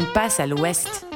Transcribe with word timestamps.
On 0.00 0.04
passe 0.14 0.38
à 0.38 0.46
l'ouest. 0.46 1.06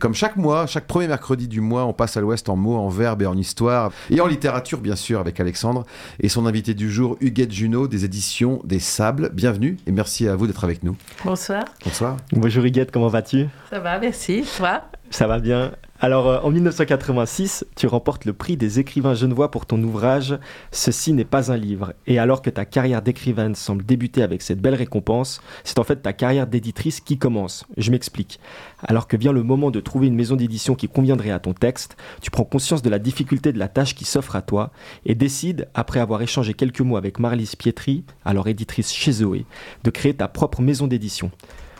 Comme 0.00 0.14
chaque 0.14 0.36
mois, 0.36 0.66
chaque 0.66 0.88
premier 0.88 1.06
mercredi 1.06 1.46
du 1.46 1.60
mois, 1.60 1.84
on 1.84 1.92
passe 1.92 2.16
à 2.16 2.20
l'ouest 2.20 2.48
en 2.48 2.56
mots, 2.56 2.76
en 2.76 2.88
verbes 2.88 3.22
et 3.22 3.26
en 3.26 3.38
histoire, 3.38 3.92
et 4.10 4.20
en 4.20 4.26
littérature 4.26 4.80
bien 4.80 4.96
sûr 4.96 5.20
avec 5.20 5.38
Alexandre 5.38 5.84
et 6.18 6.28
son 6.28 6.46
invité 6.46 6.74
du 6.74 6.90
jour, 6.90 7.16
Huguette 7.20 7.52
Junot 7.52 7.86
des 7.86 8.04
éditions 8.04 8.60
des 8.64 8.80
Sables. 8.80 9.30
Bienvenue 9.32 9.76
et 9.86 9.92
merci 9.92 10.26
à 10.26 10.34
vous 10.34 10.48
d'être 10.48 10.64
avec 10.64 10.82
nous. 10.82 10.96
Bonsoir. 11.24 11.64
Bonsoir. 11.84 12.16
Bonjour 12.32 12.64
Huguette, 12.64 12.90
comment 12.90 13.06
vas-tu? 13.08 13.46
Ça 13.70 13.78
va, 13.78 14.00
merci. 14.00 14.44
Toi? 14.56 14.82
Ça 15.10 15.28
va 15.28 15.38
bien. 15.38 15.70
Alors, 16.04 16.28
euh, 16.28 16.40
en 16.40 16.50
1986, 16.50 17.64
tu 17.76 17.86
remportes 17.86 18.24
le 18.24 18.32
prix 18.32 18.56
des 18.56 18.80
écrivains 18.80 19.14
genevois 19.14 19.52
pour 19.52 19.66
ton 19.66 19.80
ouvrage 19.84 20.36
Ceci 20.72 21.12
n'est 21.12 21.24
pas 21.24 21.52
un 21.52 21.56
livre. 21.56 21.94
Et 22.08 22.18
alors 22.18 22.42
que 22.42 22.50
ta 22.50 22.64
carrière 22.64 23.02
d'écrivaine 23.02 23.54
semble 23.54 23.84
débuter 23.84 24.24
avec 24.24 24.42
cette 24.42 24.60
belle 24.60 24.74
récompense, 24.74 25.40
c'est 25.62 25.78
en 25.78 25.84
fait 25.84 26.02
ta 26.02 26.12
carrière 26.12 26.48
d'éditrice 26.48 26.98
qui 26.98 27.18
commence. 27.18 27.64
Je 27.76 27.92
m'explique. 27.92 28.40
Alors 28.82 29.06
que 29.06 29.16
vient 29.16 29.30
le 29.30 29.44
moment 29.44 29.70
de 29.70 29.78
trouver 29.78 30.08
une 30.08 30.16
maison 30.16 30.34
d'édition 30.34 30.74
qui 30.74 30.88
conviendrait 30.88 31.30
à 31.30 31.38
ton 31.38 31.52
texte, 31.52 31.96
tu 32.20 32.32
prends 32.32 32.42
conscience 32.42 32.82
de 32.82 32.90
la 32.90 32.98
difficulté 32.98 33.52
de 33.52 33.60
la 33.60 33.68
tâche 33.68 33.94
qui 33.94 34.04
s'offre 34.04 34.34
à 34.34 34.42
toi 34.42 34.72
et 35.06 35.14
décides, 35.14 35.68
après 35.72 36.00
avoir 36.00 36.20
échangé 36.20 36.54
quelques 36.54 36.80
mots 36.80 36.96
avec 36.96 37.20
Marlise 37.20 37.54
Pietri, 37.54 38.02
alors 38.24 38.48
éditrice 38.48 38.92
chez 38.92 39.12
Zoé, 39.12 39.46
de 39.84 39.90
créer 39.90 40.14
ta 40.14 40.26
propre 40.26 40.62
maison 40.62 40.88
d'édition. 40.88 41.30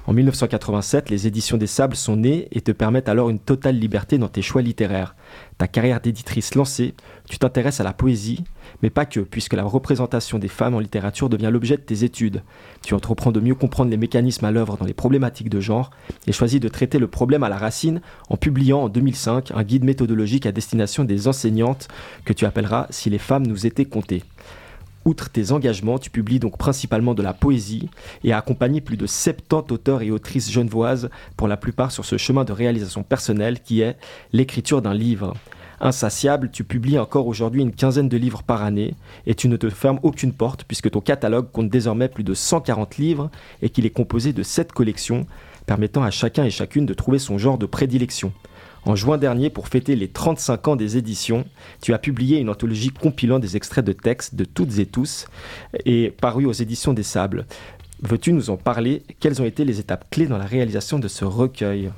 En 0.05 0.13
1987, 0.13 1.11
les 1.11 1.29
éditions 1.29 1.57
des 1.57 1.69
Sables 1.69 1.95
sont 1.95 2.17
nées 2.17 2.49
et 2.51 2.61
te 2.61 2.73
permettent 2.73 3.09
alors 3.09 3.31
une 3.31 3.39
totale 3.39 3.79
liberté 3.79 4.19
dans 4.19 4.29
tes 4.29 4.43
choix 4.43 4.61
littéraires. 4.61 5.15
Ta 5.59 5.69
carrière 5.69 6.01
d'éditrice 6.01 6.57
lancée, 6.57 6.95
tu 7.29 7.39
t'intéresses 7.39 7.79
à 7.79 7.85
la 7.85 7.93
poésie, 7.93 8.43
mais 8.83 8.91
pas 8.91 9.07
que, 9.07 9.21
puisque 9.21 9.53
la 9.53 9.63
représentation 9.63 10.41
des 10.41 10.49
femmes 10.49 10.75
en 10.75 10.81
littérature 10.81 11.29
devient 11.29 11.51
l'objet 11.53 11.77
de 11.77 11.83
tes 11.83 12.03
études. 12.03 12.43
Tu 12.83 12.95
entreprends 12.95 13.31
de 13.31 13.39
mieux 13.39 13.55
comprendre 13.55 13.93
les 13.93 13.97
mécanismes 13.97 14.45
à 14.45 14.51
l'œuvre 14.51 14.77
dans 14.77 14.87
les 14.87 14.93
problématiques 14.93 15.51
de 15.51 15.61
genre 15.61 15.93
et 16.27 16.33
choisis 16.33 16.59
de 16.59 16.69
traiter 16.69 16.99
le 16.99 17.07
problème 17.07 17.45
à 17.45 17.49
la 17.49 17.57
racine 17.57 18.01
en 18.29 18.37
publiant 18.37 18.83
en 18.83 18.89
2005 18.89 19.53
un 19.55 19.63
guide 19.63 19.85
méthodologique 19.85 20.47
à 20.47 20.53
destination 20.53 21.05
des 21.05 21.29
enseignantes 21.29 21.87
que 22.25 22.33
tu 22.33 22.45
appelleras 22.45 22.89
Si 22.91 23.09
les 23.09 23.19
femmes 23.19 23.47
nous 23.47 23.67
étaient 23.67 23.85
comptées. 23.85 24.25
Outre 25.05 25.31
tes 25.31 25.51
engagements, 25.51 25.99
tu 25.99 26.11
publies 26.11 26.39
donc 26.39 26.57
principalement 26.57 27.15
de 27.15 27.23
la 27.23 27.35
poésie 27.35 27.89
et 28.23 28.33
as 28.33 28.39
accompagné 28.39 28.81
plus 28.81 28.97
de 28.97 29.07
70 29.07 29.73
auteurs 29.73 30.03
et 30.03 30.11
autrices 30.11 30.51
genevoises, 30.51 31.11
pour 31.37 31.49
la 31.49 31.57
plupart 31.57 31.91
sur 31.91 32.05
ce 32.05 32.17
chemin 32.17 32.45
de 32.45 32.53
réalisation 32.53 33.03
personnelle 33.03 33.61
qui 33.61 33.81
est 33.81 33.97
l'écriture 34.33 34.81
d'un 34.81 34.95
livre. 34.95 35.35
Insatiable, 35.81 36.51
tu 36.53 36.63
publies 36.63 37.01
encore 37.01 37.27
aujourd'hui 37.27 37.63
une 37.63 37.73
quinzaine 37.73 38.09
de 38.09 38.17
livres 38.17 38.45
par 38.45 38.63
année 38.63 38.95
et 39.27 39.35
tu 39.35 39.49
ne 39.49 39.57
te 39.57 39.69
fermes 39.69 39.99
aucune 40.05 40.33
porte 40.33 40.63
puisque 40.63 40.93
ton 40.93 41.01
catalogue 41.01 41.51
compte 41.51 41.71
désormais 41.71 42.09
plus 42.09 42.23
de 42.23 42.35
140 42.35 42.99
livres 42.99 43.31
et 43.63 43.71
qu'il 43.71 43.85
est 43.85 43.91
composé 43.91 44.33
de 44.33 44.45
7 44.45 44.71
collections 44.71 45.27
permettant 45.67 46.05
à 46.05 46.13
chacun 46.13 46.45
et 46.45 46.51
chacune 46.51 46.87
de 46.87 46.95
trouver 46.95 47.19
son 47.19 47.37
genre 47.39 47.59
de 47.59 47.67
prédilection. 47.67 48.33
En 48.85 48.97
juin 48.97 49.17
dernier, 49.17 49.49
pour 49.49 49.69
fêter 49.69 49.95
les 49.95 50.09
35 50.09 50.69
ans 50.69 50.77
des 50.77 50.97
éditions, 50.97 51.45
tu 51.81 51.95
as 51.95 51.99
publié 51.99 52.39
une 52.41 52.51
anthologie 52.51 52.91
compilant 52.91 53.39
des 53.39 53.57
extraits 53.57 53.85
de 53.85 53.93
textes 53.93 54.35
de 54.35 54.45
toutes 54.45 54.79
et 54.79 54.87
tous 54.87 55.27
et 55.85 56.11
paru 56.11 56.47
aux 56.47 56.53
éditions 56.53 56.93
des 56.93 57.05
Sables. 57.05 57.47
Veux-tu 58.03 58.33
nous 58.33 58.51
en 58.51 58.57
parler? 58.57 59.05
Quelles 59.21 59.41
ont 59.41 59.45
été 59.45 59.65
les 59.65 59.79
étapes 59.79 60.07
clés 60.11 60.27
dans 60.27 60.39
la 60.39 60.47
réalisation 60.47 60.99
de 60.99 61.07
ce 61.07 61.25
recueil? 61.25 61.93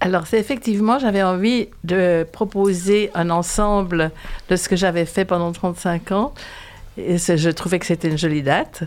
Alors, 0.00 0.26
c'est 0.26 0.40
effectivement, 0.40 0.98
j'avais 0.98 1.22
envie 1.22 1.68
de 1.84 2.26
proposer 2.32 3.10
un 3.14 3.30
ensemble 3.30 4.10
de 4.48 4.56
ce 4.56 4.68
que 4.68 4.74
j'avais 4.74 5.04
fait 5.04 5.24
pendant 5.24 5.52
35 5.52 6.10
ans. 6.10 6.34
Et 6.96 7.18
je 7.18 7.50
trouvais 7.50 7.78
que 7.78 7.86
c'était 7.86 8.08
une 8.08 8.18
jolie 8.18 8.42
date. 8.42 8.82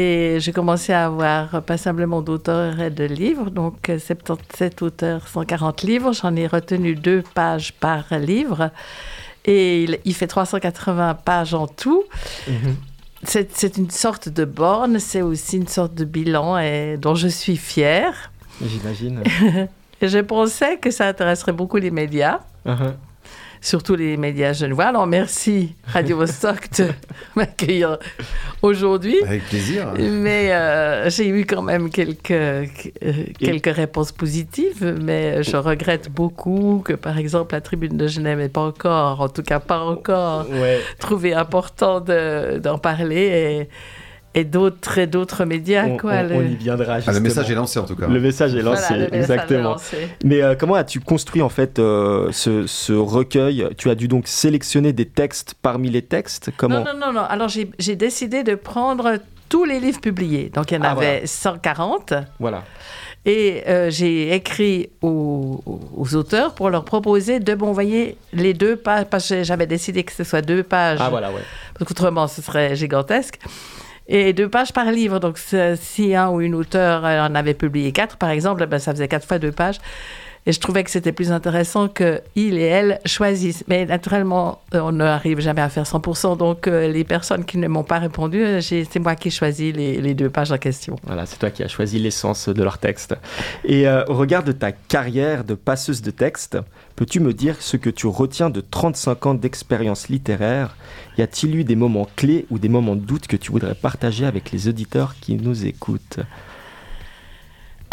Et 0.00 0.38
j'ai 0.38 0.52
commencé 0.52 0.92
à 0.92 1.06
avoir 1.06 1.60
pas 1.62 1.76
simplement 1.76 2.22
d'auteurs 2.22 2.78
et 2.78 2.88
de 2.88 3.02
livres, 3.02 3.50
donc 3.50 3.90
77 3.98 4.82
auteurs, 4.82 5.26
140 5.26 5.82
livres. 5.82 6.12
J'en 6.12 6.36
ai 6.36 6.46
retenu 6.46 6.94
deux 6.94 7.24
pages 7.34 7.72
par 7.72 8.04
livre. 8.16 8.70
Et 9.44 9.88
il, 10.04 10.14
fait 10.14 10.28
380 10.28 11.14
pages 11.14 11.52
en 11.52 11.66
tout. 11.66 12.04
Mhm. 12.46 12.76
C'est 13.24 13.76
une 13.76 13.90
sorte 13.90 14.28
de 14.28 14.44
borne, 14.44 15.00
c'est 15.00 15.22
aussi 15.22 15.56
une 15.56 15.66
sorte 15.66 15.96
de 15.96 16.04
bilan 16.04 16.58
et, 16.58 16.96
dont 16.96 17.16
je 17.16 17.26
suis 17.26 17.56
fière. 17.56 18.30
J'imagine. 18.64 19.24
je 20.00 20.18
pensais 20.20 20.76
que 20.76 20.92
ça 20.92 21.08
intéresserait 21.08 21.50
beaucoup 21.50 21.78
les 21.78 21.90
médias. 21.90 22.38
Uh-huh 22.64 22.94
surtout 23.60 23.94
les 23.94 24.16
médias 24.16 24.52
genevois. 24.52 24.86
Alors 24.86 25.06
merci 25.06 25.74
Radio 25.86 26.18
Vostok 26.18 26.70
de 26.78 26.88
m'accueillir 27.36 27.98
aujourd'hui. 28.62 29.16
Avec 29.24 29.44
plaisir. 29.44 29.92
Mais 29.98 30.52
euh, 30.52 31.10
j'ai 31.10 31.28
eu 31.28 31.44
quand 31.44 31.62
même 31.62 31.90
quelques, 31.90 32.30
euh, 32.30 32.66
quelques 33.38 33.74
réponses 33.74 34.12
positives, 34.12 34.96
mais 35.02 35.42
je 35.42 35.56
regrette 35.56 36.10
beaucoup 36.10 36.82
que 36.84 36.92
par 36.92 37.18
exemple 37.18 37.54
la 37.54 37.60
tribune 37.60 37.96
de 37.96 38.06
Genève 38.06 38.38
n'ait 38.38 38.48
pas 38.48 38.62
encore, 38.62 39.20
en 39.20 39.28
tout 39.28 39.42
cas 39.42 39.60
pas 39.60 39.80
encore, 39.80 40.46
trouvé 40.98 41.34
important 41.34 42.00
d'en 42.00 42.78
parler. 42.78 43.18
Et, 43.18 43.68
et 44.34 44.44
d'autres 44.44 44.98
et 44.98 45.06
d'autres 45.06 45.44
médias. 45.44 45.86
On, 45.86 45.96
quoi, 45.96 46.12
on, 46.30 46.42
y 46.42 46.56
viendra. 46.56 46.98
Ah, 47.06 47.12
le 47.12 47.20
message 47.20 47.50
est 47.50 47.54
lancé 47.54 47.78
en 47.78 47.84
tout 47.84 47.96
cas. 47.96 48.06
Le 48.06 48.20
message 48.20 48.54
est 48.54 48.62
lancé, 48.62 49.08
exactement. 49.12 49.76
Mais 50.24 50.42
euh, 50.42 50.54
comment 50.58 50.74
as-tu 50.74 51.00
construit 51.00 51.42
en 51.42 51.48
fait 51.48 51.78
euh, 51.78 52.28
ce, 52.32 52.66
ce, 52.66 52.92
recueil? 52.92 53.68
Tu 53.76 53.90
as 53.90 53.94
dû 53.94 54.08
donc 54.08 54.28
sélectionner 54.28 54.92
des 54.92 55.06
textes 55.06 55.54
parmi 55.60 55.90
les 55.90 56.02
textes? 56.02 56.50
Comment 56.56 56.80
Non, 56.80 56.92
non, 56.94 57.06
non. 57.06 57.12
non. 57.12 57.22
Alors 57.22 57.48
j'ai 57.48 57.96
décidé 57.96 58.42
de 58.42 58.54
prendre 58.54 59.18
tous 59.48 59.64
les 59.64 59.80
livres 59.80 60.00
publiés. 60.00 60.50
Donc 60.54 60.70
il 60.70 60.74
y 60.74 60.78
en 60.78 60.82
ah, 60.82 60.90
avait 60.90 61.26
140. 61.26 62.14
Voilà. 62.38 62.64
Et 63.24 63.62
euh, 63.66 63.90
j'ai 63.90 64.32
écrit 64.34 64.90
aux, 65.02 65.60
aux, 65.66 66.14
auteurs 66.14 66.54
pour 66.54 66.70
leur 66.70 66.84
proposer 66.84 67.40
de 67.40 67.54
m'envoyer 67.54 68.16
les 68.32 68.54
deux 68.54 68.76
pages, 68.76 69.06
parce 69.10 69.28
que 69.28 69.42
j'avais 69.42 69.66
décidé 69.66 70.04
que 70.04 70.12
ce 70.12 70.24
soit 70.24 70.40
deux 70.40 70.62
pages. 70.62 70.98
Ah 71.02 71.10
voilà, 71.10 71.30
ouais. 71.30 71.42
Parce 71.74 71.88
qu'autrement, 71.88 72.26
ce 72.26 72.40
serait 72.40 72.76
gigantesque 72.76 73.38
et 74.08 74.32
deux 74.32 74.48
pages 74.48 74.72
par 74.72 74.90
livre. 74.90 75.20
Donc, 75.20 75.38
si 75.76 76.14
un 76.14 76.30
ou 76.30 76.40
une 76.40 76.54
auteur 76.54 77.04
en 77.04 77.34
avait 77.34 77.54
publié 77.54 77.92
quatre, 77.92 78.16
par 78.16 78.30
exemple, 78.30 78.66
ben, 78.66 78.78
ça 78.78 78.92
faisait 78.92 79.08
quatre 79.08 79.26
fois 79.26 79.38
deux 79.38 79.52
pages. 79.52 79.78
Et 80.48 80.52
je 80.52 80.60
trouvais 80.60 80.82
que 80.82 80.90
c'était 80.90 81.12
plus 81.12 81.30
intéressant 81.30 81.88
qu'il 81.88 82.58
et 82.58 82.62
elle 82.62 83.00
choisissent. 83.04 83.64
Mais 83.68 83.84
naturellement, 83.84 84.62
euh, 84.74 84.80
on 84.80 84.92
n'arrive 84.92 85.40
jamais 85.40 85.60
à 85.60 85.68
faire 85.68 85.84
100%. 85.84 86.38
Donc, 86.38 86.66
euh, 86.66 86.88
les 86.90 87.04
personnes 87.04 87.44
qui 87.44 87.58
ne 87.58 87.68
m'ont 87.68 87.82
pas 87.82 87.98
répondu, 87.98 88.42
euh, 88.42 88.60
c'est 88.62 88.98
moi 88.98 89.14
qui 89.14 89.28
ai 89.28 89.30
choisi 89.30 89.72
les, 89.72 90.00
les, 90.00 90.14
deux 90.14 90.30
pages 90.30 90.50
en 90.50 90.56
question. 90.56 90.96
Voilà, 91.04 91.26
c'est 91.26 91.36
toi 91.38 91.50
qui 91.50 91.62
as 91.62 91.68
choisi 91.68 91.98
l'essence 91.98 92.48
de 92.48 92.62
leur 92.62 92.78
texte. 92.78 93.14
Et 93.66 93.86
au 93.88 94.14
regard 94.14 94.42
de 94.42 94.52
ta 94.52 94.72
carrière 94.72 95.44
de 95.44 95.54
passeuse 95.54 96.00
de 96.00 96.10
texte, 96.10 96.56
peux-tu 96.98 97.20
me 97.20 97.32
dire 97.32 97.62
ce 97.62 97.76
que 97.76 97.90
tu 97.90 98.08
retiens 98.08 98.50
de 98.50 98.60
35 98.60 99.26
ans 99.26 99.34
d'expérience 99.34 100.08
littéraire? 100.08 100.76
Y 101.16 101.22
a-t-il 101.22 101.54
eu 101.54 101.62
des 101.62 101.76
moments 101.76 102.08
clés 102.16 102.44
ou 102.50 102.58
des 102.58 102.68
moments 102.68 102.96
de 102.96 103.00
doute 103.00 103.28
que 103.28 103.36
tu 103.36 103.52
voudrais 103.52 103.76
partager 103.76 104.26
avec 104.26 104.50
les 104.50 104.66
auditeurs 104.66 105.14
qui 105.20 105.36
nous 105.36 105.64
écoutent? 105.64 106.18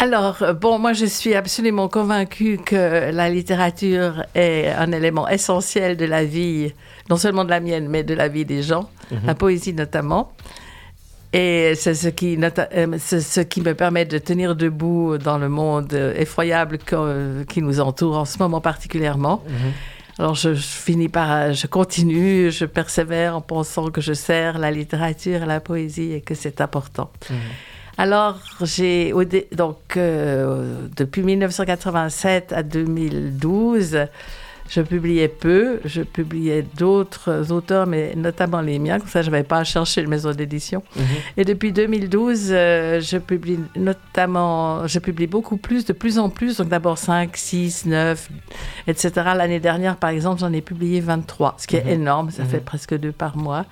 Alors, 0.00 0.42
bon, 0.60 0.80
moi, 0.80 0.92
je 0.92 1.06
suis 1.06 1.36
absolument 1.36 1.88
convaincue 1.88 2.58
que 2.58 3.12
la 3.12 3.30
littérature 3.30 4.24
est 4.34 4.70
un 4.70 4.90
élément 4.90 5.28
essentiel 5.28 5.96
de 5.96 6.04
la 6.04 6.24
vie, 6.24 6.72
non 7.08 7.16
seulement 7.16 7.44
de 7.44 7.50
la 7.50 7.60
mienne, 7.60 7.86
mais 7.88 8.02
de 8.02 8.12
la 8.12 8.26
vie 8.26 8.44
des 8.44 8.64
gens, 8.64 8.90
mhm. 9.12 9.20
la 9.24 9.36
poésie 9.36 9.72
notamment. 9.72 10.32
Et 11.36 11.74
c'est 11.74 11.94
ce 11.94 12.08
qui, 12.08 12.38
euh, 12.40 12.98
ce 12.98 13.40
qui 13.40 13.60
me 13.60 13.74
permet 13.74 14.06
de 14.06 14.16
tenir 14.16 14.56
debout 14.56 15.18
dans 15.18 15.36
le 15.36 15.50
monde 15.50 15.92
effroyable 15.92 16.78
qui 17.48 17.62
nous 17.62 17.80
entoure 17.80 18.16
en 18.16 18.24
ce 18.24 18.38
moment 18.38 18.62
particulièrement. 18.62 19.42
Mhm. 19.46 19.72
Alors 20.18 20.34
je, 20.34 20.54
finis 20.54 21.10
par, 21.10 21.52
je 21.52 21.66
continue, 21.66 22.50
je 22.50 22.64
persévère 22.64 23.36
en 23.36 23.42
pensant 23.42 23.90
que 23.90 24.00
je 24.00 24.14
sers 24.14 24.58
la 24.58 24.70
littérature 24.70 25.42
et 25.42 25.46
la 25.46 25.60
poésie 25.60 26.14
et 26.14 26.22
que 26.22 26.34
c'est 26.34 26.62
important. 26.62 27.10
Mhm. 27.28 27.36
Alors, 27.98 28.38
j'ai 28.62 29.12
donc 29.52 29.96
euh, 29.96 30.86
depuis 30.96 31.22
1987 31.22 32.52
à 32.52 32.62
2012, 32.62 34.06
je 34.68 34.80
publiais 34.80 35.28
peu. 35.28 35.80
Je 35.84 36.02
publiais 36.02 36.62
d'autres 36.76 37.52
auteurs, 37.52 37.86
mais 37.86 38.14
notamment 38.16 38.60
les 38.60 38.78
miens. 38.78 38.98
Comme 38.98 39.08
ça, 39.08 39.22
je 39.22 39.30
n'avais 39.30 39.44
pas 39.44 39.58
à 39.58 39.64
chercher 39.64 40.02
une 40.02 40.08
maison 40.08 40.32
d'édition. 40.32 40.82
Mhm. 40.96 41.04
Et 41.36 41.44
depuis 41.44 41.72
2012, 41.72 42.48
euh, 42.50 43.00
je 43.00 43.18
publie 43.18 43.58
notamment, 43.76 44.86
je 44.86 44.98
publie 44.98 45.26
beaucoup 45.26 45.56
plus, 45.56 45.84
de 45.84 45.92
plus 45.92 46.18
en 46.18 46.28
plus. 46.28 46.58
Donc 46.58 46.68
d'abord 46.68 46.98
5, 46.98 47.36
6, 47.36 47.86
9, 47.86 48.28
etc. 48.86 49.10
L'année 49.36 49.60
dernière, 49.60 49.96
par 49.96 50.10
exemple, 50.10 50.40
j'en 50.40 50.52
ai 50.52 50.60
publié 50.60 51.00
23, 51.00 51.56
ce 51.58 51.66
qui 51.66 51.76
est 51.76 51.84
mhm. 51.84 51.90
énorme. 51.90 52.30
Ça 52.30 52.44
fait 52.44 52.58
mhm. 52.58 52.64
presque 52.64 52.96
deux 52.96 53.12
par 53.12 53.36
mois. 53.36 53.64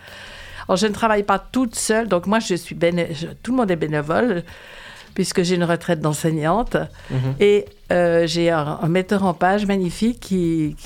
Alors, 0.69 0.77
je 0.77 0.87
ne 0.87 0.93
travaille 0.93 1.25
pas 1.25 1.39
toute 1.39 1.75
seule, 1.75 2.09
donc 2.09 2.27
moi, 2.27 2.39
je 2.39 2.55
suis 2.55 2.77
tout 3.43 3.53
le 3.53 3.57
monde 3.57 3.71
est 3.71 3.77
bénévole, 3.77 4.43
puisque 5.15 5.43
j'ai 5.43 5.55
une 5.55 5.65
retraite 5.65 6.01
d'enseignante. 6.01 6.77
Mhm. 7.11 7.19
Et 7.41 7.65
euh, 7.93 8.27
j'ai 8.27 8.51
un, 8.51 8.79
metteur 8.89 9.25
en 9.25 9.35
page 9.35 9.67
magnifique 9.67 10.21
qui, 10.21 10.77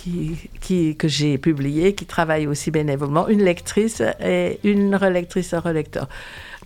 qui, 0.60 0.96
que 0.96 1.08
j'ai 1.08 1.38
publié, 1.38 1.94
qui 1.94 2.06
travaille 2.06 2.46
aussi 2.46 2.70
bénévolement, 2.70 3.28
une 3.28 3.42
lectrice 3.42 4.02
et 4.22 4.60
une 4.64 4.94
relectrice, 4.94 5.54
un 5.54 5.60
relecteur. 5.60 6.08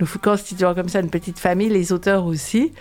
Nous 0.00 0.06
constituons 0.23 0.75
comme 0.75 0.88
ça 0.88 1.00
une 1.00 1.11
petite 1.11 1.38
famille, 1.38 1.69
les 1.69 1.93
auteurs 1.93 2.25
aussi. 2.26 2.73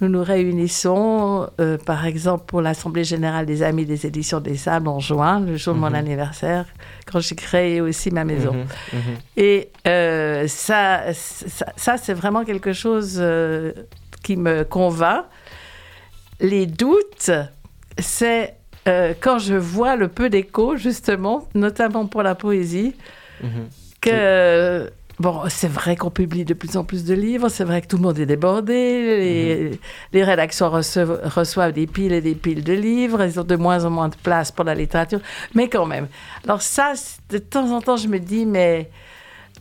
nous 0.00 0.08
nous 0.08 0.24
réunissons, 0.24 1.46
euh, 1.60 1.78
par 1.78 2.04
exemple, 2.04 2.44
pour 2.48 2.60
l'Assemblée 2.60 3.04
générale 3.04 3.46
des 3.46 3.62
Amis 3.62 3.86
des 3.86 4.06
éditions 4.06 4.40
des 4.40 4.56
Sables 4.56 4.88
en 4.88 4.98
juin, 4.98 5.38
le 5.38 5.56
jour 5.56 5.72
de 5.74 5.78
mon 5.78 5.90
Mhm. 5.90 5.94
anniversaire, 5.94 6.64
quand 7.06 7.20
j'ai 7.20 7.36
créé 7.36 7.80
aussi 7.80 8.10
ma 8.10 8.24
maison. 8.24 8.54
Mhm. 8.92 8.98
Et 9.36 9.68
euh, 9.86 10.48
ça, 10.48 11.12
ça, 11.12 11.66
ça, 11.76 11.96
c'est 11.96 12.12
vraiment 12.14 12.44
quelque 12.44 12.72
chose 12.72 13.22
qui 14.24 14.36
me 14.36 14.64
convainc. 14.64 15.24
Les 16.40 16.66
doutes, 16.66 17.30
c'est 17.98 18.56
euh, 18.88 19.14
quand 19.20 19.38
je 19.38 19.54
vois 19.54 19.94
le 19.94 20.08
peu 20.08 20.28
d'écho, 20.28 20.76
justement, 20.76 21.48
notamment 21.54 22.06
pour 22.06 22.22
la 22.24 22.34
poésie, 22.34 22.94
Mhm. 23.42 23.68
que... 24.00 24.90
Bon, 25.20 25.42
c'est 25.48 25.68
vrai 25.68 25.94
qu'on 25.94 26.10
publie 26.10 26.44
de 26.44 26.54
plus 26.54 26.76
en 26.76 26.82
plus 26.82 27.04
de 27.04 27.14
livres, 27.14 27.48
c'est 27.48 27.62
vrai 27.62 27.80
que 27.82 27.86
tout 27.86 27.98
le 27.98 28.02
monde 28.02 28.18
est 28.18 28.26
débordé, 28.26 28.72
les, 28.74 29.80
les 30.12 30.24
rédactions 30.24 30.68
reçoivent, 30.70 31.20
reçoivent 31.36 31.70
des 31.72 31.86
piles 31.86 32.12
et 32.12 32.20
des 32.20 32.34
piles 32.34 32.64
de 32.64 32.72
livres, 32.72 33.22
ils 33.24 33.38
ont 33.38 33.44
de 33.44 33.54
moins 33.54 33.84
en 33.84 33.90
moins 33.90 34.08
de 34.08 34.16
place 34.16 34.50
pour 34.50 34.64
la 34.64 34.74
littérature, 34.74 35.20
mais 35.54 35.68
quand 35.68 35.86
même. 35.86 36.08
Alors 36.42 36.62
ça, 36.62 36.94
de 37.30 37.38
temps 37.38 37.70
en 37.70 37.80
temps, 37.80 37.96
je 37.96 38.08
me 38.08 38.18
dis, 38.18 38.44
mais 38.44 38.90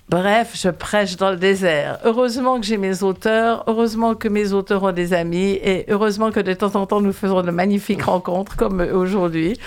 bref, 0.09 0.51
je 0.55 0.69
prêche 0.69 1.17
dans 1.17 1.31
le 1.31 1.38
désert. 1.38 1.97
Heureusement 2.03 2.59
que 2.59 2.65
j'ai 2.65 2.77
mes 2.77 3.01
auteurs, 3.03 3.63
heureusement 3.67 4.13
que 4.15 4.27
mes 4.27 4.53
auteurs 4.53 4.83
ont 4.83 4.91
des 4.91 5.13
amis, 5.13 5.59
et 5.63 5.85
heureusement 5.89 6.31
que 6.31 6.39
de 6.39 6.53
temps 6.53 6.75
en 6.75 6.85
temps, 6.85 7.01
nous 7.01 7.13
faisons 7.13 7.41
de 7.41 7.51
magnifiques 7.51 8.03
rencontres 8.03 8.55
comme 8.55 8.81
aujourd'hui, 8.81 9.57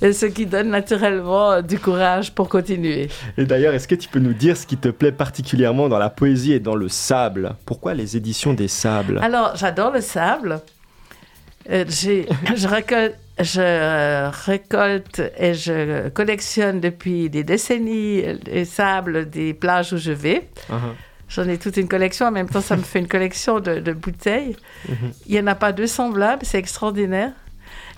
et 0.00 0.12
ce 0.12 0.26
qui 0.26 0.46
donne 0.46 0.70
naturellement 0.70 1.52
euh, 1.52 1.62
du 1.62 1.78
courage 1.78 2.32
pour 2.32 2.48
continuer. 2.48 3.08
Et 3.36 3.44
d'ailleurs, 3.44 3.74
est-ce 3.74 3.88
que 3.88 3.94
tu 3.94 4.08
peux 4.08 4.20
nous 4.20 4.34
dire 4.34 4.56
ce 4.56 4.66
qui 4.66 4.76
te 4.76 4.88
plaît 4.88 5.12
particulièrement 5.12 5.88
dans 5.88 5.98
la 5.98 6.10
poésie 6.10 6.52
et 6.52 6.60
dans 6.60 6.76
le 6.76 6.88
sable? 6.88 7.54
Pourquoi 7.66 7.94
les 7.94 8.16
éditions 8.16 8.54
des 8.54 8.68
sables? 8.68 9.18
Alors, 9.22 9.56
j'adore 9.56 9.90
le 9.92 10.00
sable. 10.00 10.60
Euh, 11.70 11.84
j'ai- 11.88 12.26
je, 12.56 12.66
récolte, 12.66 13.14
je 13.38 14.30
récolte 14.46 15.22
et 15.38 15.54
je 15.54 16.08
collectionne 16.10 16.80
depuis 16.80 17.30
des 17.30 17.44
décennies 17.44 18.22
les 18.46 18.64
sables 18.64 19.28
des 19.28 19.54
plages 19.54 19.92
où 19.92 19.96
je 19.96 20.12
vais. 20.12 20.48
Mhm. 20.68 20.78
J'en 21.28 21.48
ai 21.48 21.56
toute 21.56 21.78
une 21.78 21.88
collection. 21.88 22.26
En 22.26 22.30
même 22.30 22.48
temps, 22.48 22.60
ça 22.60 22.76
me 22.76 22.82
fait 22.82 22.98
une 22.98 23.08
collection 23.08 23.58
de, 23.58 23.80
de 23.80 23.92
bouteilles. 23.92 24.56
Mhm. 24.88 24.96
Il 25.26 25.32
n'y 25.32 25.40
en 25.40 25.46
a 25.46 25.54
pas 25.54 25.72
deux 25.72 25.86
semblables. 25.86 26.44
C'est 26.44 26.58
extraordinaire. 26.58 27.32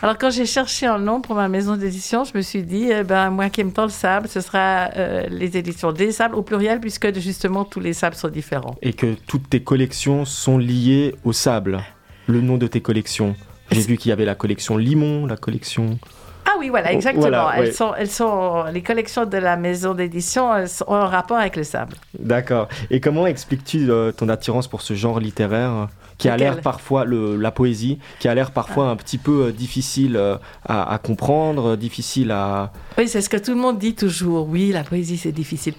Alors, 0.02 0.18
quand 0.18 0.30
j'ai 0.30 0.46
cherché 0.46 0.86
un 0.86 0.98
nom 0.98 1.20
pour 1.20 1.34
ma 1.34 1.48
maison 1.48 1.76
d'édition, 1.76 2.24
je 2.24 2.36
me 2.36 2.42
suis 2.42 2.62
dit, 2.62 2.90
eh 2.90 3.04
ben, 3.04 3.30
moi 3.30 3.48
qui 3.48 3.60
aime 3.60 3.72
tant 3.72 3.84
le 3.84 3.90
sable, 3.90 4.28
ce 4.28 4.40
sera 4.40 4.90
euh, 4.96 5.26
les 5.30 5.56
éditions 5.56 5.92
des 5.92 6.12
sables 6.12 6.34
au 6.34 6.42
pluriel, 6.42 6.78
puisque 6.78 7.18
justement, 7.18 7.64
tous 7.64 7.80
les 7.80 7.92
sables 7.92 8.16
sont 8.16 8.28
différents. 8.28 8.76
Et 8.82 8.92
que 8.92 9.14
toutes 9.26 9.48
tes 9.48 9.62
collections 9.62 10.24
sont 10.24 10.58
liées 10.58 11.14
au 11.24 11.32
sable. 11.32 11.82
Le 12.26 12.40
nom 12.40 12.56
de 12.56 12.66
tes 12.66 12.80
collections. 12.80 13.34
J'ai 13.74 13.82
vu 13.82 13.96
qu'il 13.96 14.10
y 14.10 14.12
avait 14.12 14.24
la 14.24 14.34
collection 14.34 14.76
Limon, 14.76 15.26
la 15.26 15.36
collection. 15.36 15.98
Ah 16.46 16.56
oui, 16.58 16.68
voilà, 16.68 16.92
exactement. 16.92 17.22
voilà, 17.22 17.52
elles, 17.56 17.64
ouais. 17.64 17.72
sont, 17.72 17.94
elles 17.96 18.10
sont, 18.10 18.64
les 18.72 18.82
collections 18.82 19.24
de 19.24 19.38
la 19.38 19.56
maison 19.56 19.94
d'édition 19.94 20.54
elles 20.54 20.68
sont- 20.68 20.84
ont 20.88 20.94
un 20.94 21.06
rapport 21.06 21.38
avec 21.38 21.56
le 21.56 21.64
sable. 21.64 21.96
D'accord. 22.18 22.68
Et 22.90 23.00
comment 23.00 23.26
expliques-tu 23.26 23.90
euh, 23.90 24.12
ton 24.12 24.28
attirance 24.28 24.68
pour 24.68 24.82
ce 24.82 24.92
genre 24.94 25.20
littéraire 25.20 25.70
euh, 25.72 25.86
qui 26.18 26.28
a 26.28 26.36
l'air 26.36 26.60
parfois, 26.60 27.06
le, 27.06 27.36
la 27.36 27.50
poésie, 27.50 27.98
qui 28.20 28.28
a 28.28 28.34
l'air 28.34 28.50
parfois 28.50 28.88
un 28.90 28.96
petit 28.96 29.16
peu 29.18 29.46
euh, 29.46 29.52
difficile 29.52 30.16
euh, 30.16 30.36
à, 30.66 30.92
à 30.92 30.98
comprendre, 30.98 31.76
difficile 31.76 32.30
à... 32.30 32.70
Oui, 32.98 33.08
c'est 33.08 33.22
ce 33.22 33.30
que 33.30 33.38
tout 33.38 33.52
le 33.52 33.60
monde 33.60 33.78
dit 33.78 33.94
toujours. 33.94 34.46
Oui, 34.48 34.70
la 34.70 34.84
poésie, 34.84 35.16
c'est 35.16 35.32
difficile. 35.32 35.74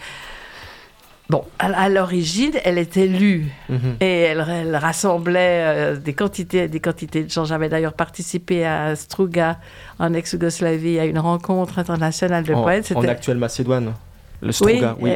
Bon, 1.29 1.43
à, 1.57 1.65
à 1.67 1.89
l'origine, 1.89 2.51
elle 2.63 2.77
était 2.77 3.07
lue 3.07 3.47
Mhm. 3.69 3.95
et 3.99 4.19
elle, 4.21 4.45
elle 4.47 4.75
rassemblait 4.75 5.63
euh, 5.65 5.95
des 5.95 6.13
quantités 6.13 6.67
des 6.67 6.79
quantités 6.79 7.23
de 7.23 7.29
gens. 7.31 7.45
J'avais 7.45 7.67
d'ailleurs 7.69 7.93
participé 7.93 8.63
à 8.65 8.95
Struga, 8.95 9.57
en 9.97 10.13
ex-Yougoslavie, 10.13 10.99
à 10.99 11.05
une 11.05 11.17
rencontre 11.19 11.79
internationale 11.79 12.43
de 12.43 12.53
en, 12.53 12.61
poètes. 12.61 12.91
en 12.95 13.01
C'était- 13.01 13.11
actuelle 13.11 13.37
Macédoine. 13.37 13.93
Le 14.41 14.51
Struga, 14.51 14.95
oui. 14.99 15.13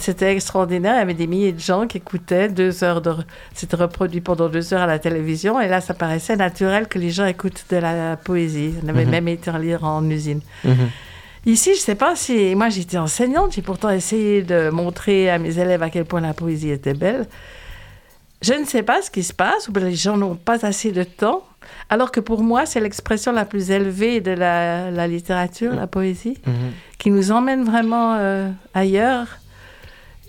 c'était 0.00 0.32
extraordinaire. 0.32 0.94
Il 0.96 0.98
y 0.98 1.02
avait 1.02 1.14
des 1.14 1.26
milliers 1.28 1.52
de 1.52 1.60
gens 1.60 1.86
qui 1.86 1.98
écoutaient 1.98 2.48
deux 2.48 2.82
heures 2.82 3.00
de. 3.02 3.12
C'était 3.54 3.76
reproduit 3.76 4.22
pendant 4.22 4.48
deux 4.48 4.72
heures 4.74 4.80
à 4.82 4.86
la 4.86 4.98
télévision. 4.98 5.60
Et 5.60 5.68
là, 5.68 5.80
ça 5.80 5.94
paraissait 5.94 6.34
naturel 6.36 6.88
que 6.88 6.98
les 6.98 7.10
gens 7.10 7.26
écoutent 7.26 7.64
de 7.70 7.76
la 7.76 8.16
poésie. 8.16 8.74
On 8.84 8.88
avait 8.88 9.04
Mhm. 9.04 9.10
même 9.10 9.28
été 9.28 9.50
en 9.50 9.58
lire 9.58 9.84
en 9.84 10.08
usine. 10.10 10.40
Mhm. 10.64 10.88
Ici, 11.44 11.74
je 11.74 11.80
sais 11.80 11.94
pas 11.96 12.14
si. 12.14 12.54
Moi, 12.54 12.68
j'étais 12.68 12.98
enseignante. 12.98 13.52
J'ai 13.54 13.62
pourtant 13.62 13.90
essayé 13.90 14.42
de 14.42 14.70
montrer 14.70 15.28
à 15.30 15.38
mes 15.38 15.58
élèves 15.58 15.82
à 15.82 15.90
quel 15.90 16.04
point 16.04 16.20
la 16.20 16.34
poésie 16.34 16.70
était 16.70 16.94
belle. 16.94 17.26
Je 18.42 18.54
ne 18.54 18.64
sais 18.64 18.82
pas 18.82 19.02
ce 19.02 19.10
qui 19.10 19.22
se 19.22 19.32
passe, 19.32 19.68
ou 19.68 19.72
bien 19.72 19.84
les 19.84 19.94
gens 19.94 20.16
n'ont 20.16 20.34
pas 20.36 20.64
assez 20.66 20.90
de 20.92 21.02
temps. 21.04 21.44
Alors 21.90 22.10
que 22.10 22.20
pour 22.20 22.42
moi, 22.42 22.66
c'est 22.66 22.80
l'expression 22.80 23.30
la 23.32 23.44
plus 23.44 23.70
élevée 23.70 24.20
de 24.20 24.32
la, 24.32 24.90
la 24.90 25.06
littérature, 25.06 25.74
la 25.74 25.86
poésie 25.86 26.38
Mhm. 26.46 26.52
qui 26.98 27.10
nous 27.10 27.30
emmène 27.30 27.64
vraiment 27.64 28.14
euh, 28.18 28.48
ailleurs. 28.74 29.26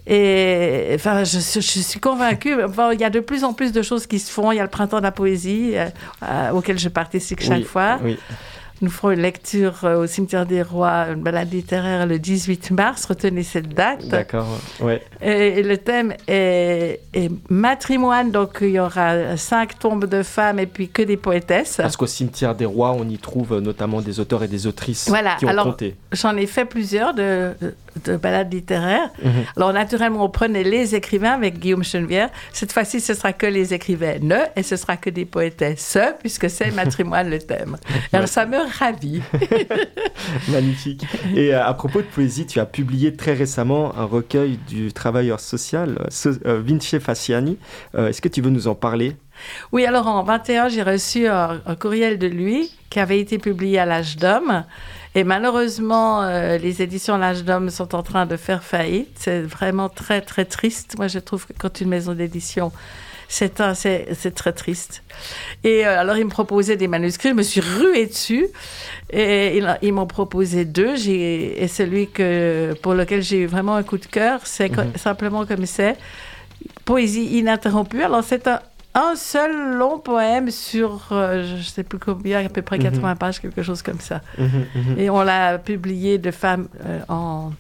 Et 0.06 0.92
enfin, 0.96 1.24
je, 1.24 1.40
suis- 1.40 1.62
je 1.62 1.80
suis 1.80 2.00
convaincue. 2.00 2.62
Enfin, 2.64 2.92
il 2.92 3.00
y 3.00 3.04
a 3.06 3.10
de 3.10 3.20
plus 3.20 3.44
en 3.44 3.54
plus 3.54 3.72
de 3.72 3.82
choses 3.82 4.06
qui 4.06 4.20
se 4.20 4.30
font. 4.32 4.52
Il 4.52 4.58
y 4.58 4.60
a 4.60 4.64
le 4.64 4.70
printemps 4.70 4.98
de 4.98 5.04
la 5.04 5.12
poésie 5.12 5.72
euh, 5.76 5.86
euh, 6.24 6.52
auquel 6.52 6.78
je 6.78 6.90
participe 6.90 7.40
chaque 7.40 7.60
Oui, 7.60 7.64
fois. 7.64 8.00
Oui. 8.04 8.18
Nous 8.84 8.90
ferons 8.90 9.12
une 9.12 9.22
lecture 9.22 9.86
euh, 9.86 10.04
au 10.04 10.08
cimetière 10.08 10.46
des 10.46 10.62
Rois, 10.62 11.06
une 11.16 11.24
balade 11.24 11.50
littéraire 11.54 12.06
le 12.06 12.20
18 12.20 12.72
mars. 12.72 13.06
Retenez 13.06 13.44
cette 13.44 13.70
date. 13.70 14.06
D'accord. 14.10 14.46
Ouais. 14.82 15.02
Et, 15.22 15.60
et 15.60 15.64
le 15.64 15.78
thème 15.78 16.14
est, 16.28 17.00
est 17.14 17.32
matrimoine. 17.50 18.32
Donc 18.32 18.58
il 18.60 18.72
y 18.72 18.80
aura 18.80 19.38
cinq 19.38 19.80
tombes 19.80 20.06
de 20.06 20.22
femmes 20.22 20.60
et 20.60 20.66
puis 20.68 20.90
que 20.90 21.02
des 21.02 21.16
poétesses. 21.16 21.78
Parce 21.78 21.96
qu'au 21.96 22.08
cimetière 22.08 22.56
des 22.56 22.66
rois, 22.66 22.92
on 22.92 23.08
y 23.08 23.18
trouve 23.18 23.58
notamment 23.60 24.02
des 24.02 24.20
auteurs 24.20 24.44
et 24.44 24.50
des 24.50 24.68
autrices 24.68 25.08
Voilà, 25.08 25.36
qui 25.36 25.46
ont 25.46 25.50
alors- 25.50 25.66
compté. 25.68 25.96
J'en 26.12 26.36
ai 26.36 26.46
fait 26.46 26.66
plusieurs 26.66 27.14
de, 27.14 27.54
de, 27.96 28.12
de 28.12 28.18
balades 28.18 28.54
littéraires. 28.54 29.10
Mhm. 29.24 29.32
Alors, 29.58 29.74
naturellement, 29.74 30.26
on 30.26 30.30
prenait 30.30 30.64
les 30.64 30.96
écrivains 30.96 31.34
avec 31.34 31.60
Guillaume 31.60 31.84
Chenevière. 31.84 32.30
Cette 32.52 32.72
fois-ci, 32.72 33.00
ce 33.00 33.14
sera 33.14 33.34
que 33.34 33.46
les 33.46 33.74
écrivaines 33.74 34.38
et 34.56 34.64
ce 34.64 34.76
sera 34.76 34.98
que 34.98 35.10
des 35.10 35.26
poétesses, 35.26 35.98
puisque 36.20 36.50
c'est 36.50 36.72
matrimoine 36.76 37.30
le 37.30 37.40
thème. 37.40 37.78
Alors, 38.12 38.28
ça 38.28 38.46
me 38.46 38.58
ravit. 38.80 39.22
Magnifique. 40.50 41.06
Et 41.36 41.54
euh, 41.54 41.66
à 41.66 41.74
propos 41.74 42.02
de 42.02 42.08
poésie, 42.08 42.46
tu 42.46 42.60
as 42.60 42.66
publié 42.66 43.16
très 43.16 43.34
récemment 43.34 43.94
un 43.98 44.06
recueil 44.06 44.58
du 44.68 44.92
travailleur 44.94 45.40
social 45.40 45.98
euh, 46.26 46.34
euh, 46.46 46.62
Vince 46.66 46.98
Faciani. 47.00 47.58
Euh, 47.96 48.08
Est-ce 48.10 48.22
que 48.22 48.30
tu 48.30 48.42
veux 48.42 48.50
nous 48.50 48.68
en 48.68 48.76
parler? 48.76 49.16
Oui, 49.72 49.86
alors 49.86 50.08
en 50.08 50.24
21, 50.24 50.70
j'ai 50.70 50.84
reçu 50.84 51.28
un, 51.28 51.62
un 51.66 51.76
courriel 51.76 52.18
de 52.20 52.28
lui 52.28 52.72
qui 52.90 53.00
avait 53.00 53.20
été 53.20 53.38
publié 53.38 53.80
à 53.80 53.86
l'âge 53.86 54.18
d'homme. 54.18 54.64
Et 55.16 55.24
malheureusement, 55.24 56.24
euh, 56.24 56.58
les 56.58 56.82
éditions 56.82 57.18
L'âge 57.18 57.44
d'homme 57.44 57.70
sont 57.70 57.94
en 57.96 58.04
train 58.04 58.26
de 58.26 58.36
faire 58.38 58.64
faillite. 58.64 59.16
C'est 59.20 59.42
vraiment 59.42 59.90
très, 59.90 60.22
très 60.22 60.46
triste. 60.46 60.96
Moi, 60.98 61.08
je 61.08 61.20
trouve 61.20 61.46
que 61.46 61.54
quand 61.58 61.82
une 61.82 61.90
maison 61.90 62.14
d'édition 62.14 62.72
c'est 63.30 63.60
c'est 63.74 64.10
c'est 64.14 64.36
très 64.36 64.54
triste. 64.54 65.02
Et 65.64 65.88
euh, 65.88 66.00
alors, 66.00 66.18
il 66.18 66.26
me 66.26 66.30
proposait 66.30 66.76
des 66.78 66.88
manuscrits. 66.88 67.30
Je 67.30 67.34
me 67.36 67.42
suis 67.42 67.62
ruée 67.62 68.06
dessus. 68.06 68.48
Et 69.12 69.58
ils, 69.58 69.78
ils 69.82 69.94
m'ont 69.94 70.06
proposé 70.06 70.66
deux. 70.66 70.96
J'ai- 70.96 71.64
Et 71.64 71.68
celui 71.68 72.10
que, 72.10 72.74
pour 72.84 72.94
lequel 72.94 73.24
j'ai 73.24 73.40
eu 73.40 73.46
vraiment 73.48 73.76
un 73.76 73.84
coup 73.84 73.98
de 73.98 74.06
cœur, 74.06 74.42
c'est 74.46 74.70
Mhm. 74.70 74.94
simplement 74.98 75.46
comme 75.48 75.66
c'est 75.66 75.96
Poésie 76.86 77.26
ininterrompue. 77.40 78.04
Alors, 78.04 78.24
c'est 78.24 78.48
un, 78.48 78.60
un 78.96 79.16
seul 79.16 79.76
long 79.78 79.98
poème 80.00 80.52
sur, 80.52 81.08
euh, 81.12 81.44
je 81.48 81.56
ne 81.56 81.62
sais 81.62 81.84
plus 81.84 82.00
combien, 82.00 82.46
à 82.46 82.50
peu 82.50 82.62
près 82.62 82.78
Mhm. 82.78 82.84
80 82.84 83.16
pages, 83.16 83.40
quelque 83.42 83.64
chose 83.64 83.82
comme 83.82 84.00
ça. 84.00 84.22
Mhm, 84.38 84.66
mhm. 84.76 85.00
Et 85.00 85.10
on 85.10 85.22
l'a 85.24 85.58
publié 85.58 86.18
de 86.20 86.30
femme 86.32 86.68
euh, 86.86 87.00
en, 87.10 87.52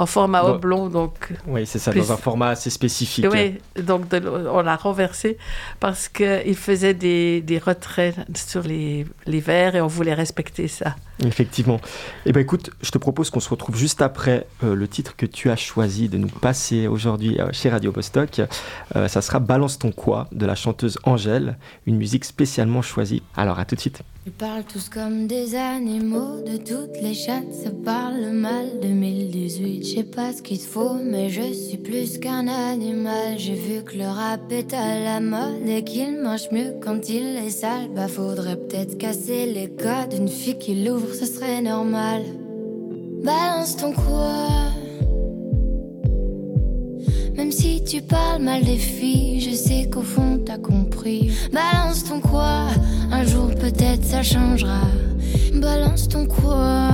en 0.00 0.06
format 0.06 0.42
Bon. 0.42 0.48
oblong, 0.50 0.88
donc 0.90 1.32
Oui, 1.46 1.64
c'est 1.66 1.78
ça, 1.78 1.92
Plus- 1.92 2.00
dans 2.08 2.12
un 2.12 2.16
format 2.16 2.48
assez 2.48 2.70
spécifique. 2.70 3.24
oui, 3.30 3.58
donc 3.80 4.08
de 4.08 4.20
on 4.28 4.60
l'a 4.62 4.74
renversé 4.74 5.38
parce 5.78 6.08
qu'il 6.08 6.56
faisait 6.56 6.94
des, 6.94 7.40
des 7.40 7.58
retraits 7.58 8.16
sur 8.34 8.62
les, 8.62 9.06
les 9.26 9.40
vers 9.40 9.76
et 9.76 9.80
on 9.80 9.86
voulait 9.86 10.14
respecter 10.14 10.66
ça. 10.66 10.96
Effectivement. 11.22 11.80
Eh 12.26 12.32
ben 12.32 12.40
écoute, 12.40 12.70
je 12.82 12.90
te 12.90 12.98
propose 12.98 13.30
qu'on 13.30 13.40
se 13.40 13.48
retrouve 13.48 13.76
juste 13.76 14.02
après 14.02 14.46
euh, 14.64 14.74
le 14.74 14.88
titre 14.88 15.14
que 15.16 15.26
tu 15.26 15.50
as 15.50 15.56
choisi 15.56 16.08
de 16.08 16.18
nous 16.18 16.28
passer 16.28 16.88
aujourd'hui 16.88 17.38
euh, 17.40 17.48
chez 17.52 17.70
Radio 17.70 17.92
Bostock. 17.92 18.42
Euh, 18.96 19.06
ça 19.06 19.22
sera 19.22 19.38
Balance 19.38 19.78
ton 19.78 19.92
quoi 19.92 20.26
de 20.32 20.44
la 20.44 20.56
chanteuse 20.56 20.98
Angèle, 21.04 21.56
une 21.86 21.96
musique 21.96 22.24
spécialement 22.24 22.82
choisie. 22.82 23.22
Alors 23.36 23.58
à 23.58 23.64
tout 23.64 23.76
de 23.76 23.80
suite. 23.80 24.02
Ils 24.26 24.32
parlent 24.32 24.64
tous 24.64 24.88
comme 24.88 25.26
des 25.26 25.54
animaux, 25.54 26.40
de 26.40 26.56
toutes 26.56 26.98
les 27.02 27.12
chattes, 27.12 27.52
ça 27.62 27.68
parle 27.84 28.30
mal. 28.30 28.80
2018, 28.80 29.84
je 29.84 29.96
sais 29.96 30.02
pas 30.02 30.32
ce 30.32 30.40
qu'il 30.40 30.60
faut, 30.60 30.94
mais 30.94 31.28
je 31.28 31.52
suis 31.52 31.76
plus 31.76 32.16
qu'un 32.18 32.48
animal. 32.48 33.36
J'ai 33.36 33.54
vu 33.54 33.84
que 33.84 33.98
le 33.98 34.06
rap 34.06 34.50
est 34.50 34.72
à 34.72 34.98
la 34.98 35.20
mode 35.20 35.68
et 35.68 35.84
qu'il 35.84 36.22
mange 36.22 36.50
mieux 36.52 36.72
quand 36.82 37.10
il 37.10 37.36
est 37.36 37.50
sale. 37.50 37.90
Bah 37.94 38.08
faudrait 38.08 38.56
peut-être 38.56 38.96
casser 38.96 39.44
les 39.44 39.68
codes, 39.68 40.14
une 40.18 40.28
fille 40.28 40.58
qui 40.58 40.82
l'ouvre, 40.82 41.03
ce 41.12 41.26
serait 41.26 41.60
normal. 41.60 42.22
Balance 43.22 43.76
ton 43.76 43.92
quoi 43.92 44.70
Même 47.36 47.50
si 47.52 47.82
tu 47.84 48.00
parles 48.00 48.42
mal 48.42 48.62
des 48.64 48.76
filles, 48.76 49.40
je 49.40 49.54
sais 49.54 49.88
qu'au 49.90 50.02
fond 50.02 50.40
t'as 50.44 50.58
compris. 50.58 51.32
Balance 51.52 52.04
ton 52.04 52.20
quoi, 52.20 52.68
un 53.10 53.24
jour 53.24 53.48
peut-être 53.54 54.04
ça 54.04 54.22
changera. 54.22 54.82
Balance 55.54 56.08
ton 56.08 56.26
quoi. 56.26 56.90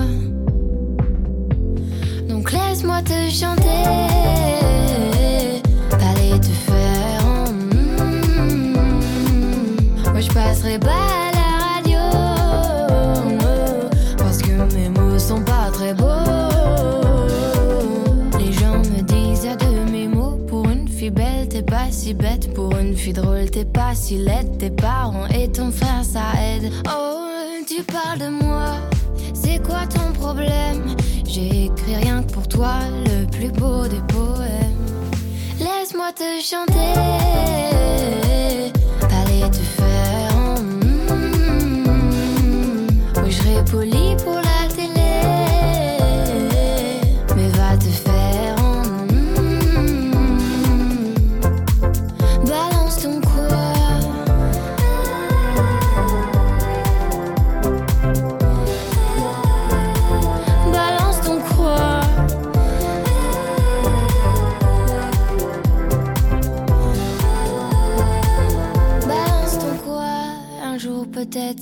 Donc 2.28 2.52
laisse-moi 2.52 3.02
te 3.02 3.30
chanter. 3.30 3.84
Aller 5.92 6.40
te 6.40 6.46
faire. 6.46 7.22
Mm, 7.62 8.74
Moi 10.12 10.20
je 10.20 10.28
passerai 10.32 10.78
pas 10.78 11.19
sont 15.20 15.42
pas 15.42 15.70
très 15.72 15.94
beaux. 15.94 16.04
Les 18.38 18.52
gens 18.52 18.78
me 18.78 19.02
disent 19.02 19.46
à 19.46 19.56
de 19.56 19.90
mes 19.90 20.08
mots. 20.08 20.38
Pour 20.48 20.68
une 20.68 20.88
fille 20.88 21.10
belle, 21.10 21.48
t'es 21.48 21.62
pas 21.62 21.90
si 21.90 22.14
bête. 22.14 22.52
Pour 22.54 22.76
une 22.76 22.96
fille 22.96 23.12
drôle, 23.12 23.50
t'es 23.50 23.64
pas 23.64 23.94
si 23.94 24.18
laide. 24.18 24.58
Tes 24.58 24.70
parents 24.70 25.26
et 25.26 25.48
ton 25.50 25.70
frère, 25.70 26.04
ça 26.04 26.32
aide. 26.42 26.72
Oh, 26.88 27.18
tu 27.68 27.82
parles 27.82 28.18
de 28.18 28.28
moi. 28.44 28.74
C'est 29.34 29.62
quoi 29.64 29.86
ton 29.86 30.12
problème? 30.12 30.96
J'ai 31.26 31.66
écrit 31.66 31.96
rien 31.96 32.22
que 32.22 32.32
pour 32.32 32.48
toi, 32.48 32.74
le 33.06 33.26
plus 33.26 33.52
beau 33.52 33.86
des 33.86 34.02
poèmes. 34.08 34.76
Laisse-moi 35.58 36.12
te 36.14 36.40
chanter. 36.42 36.94
Te 39.50 39.56
faire. 39.56 39.89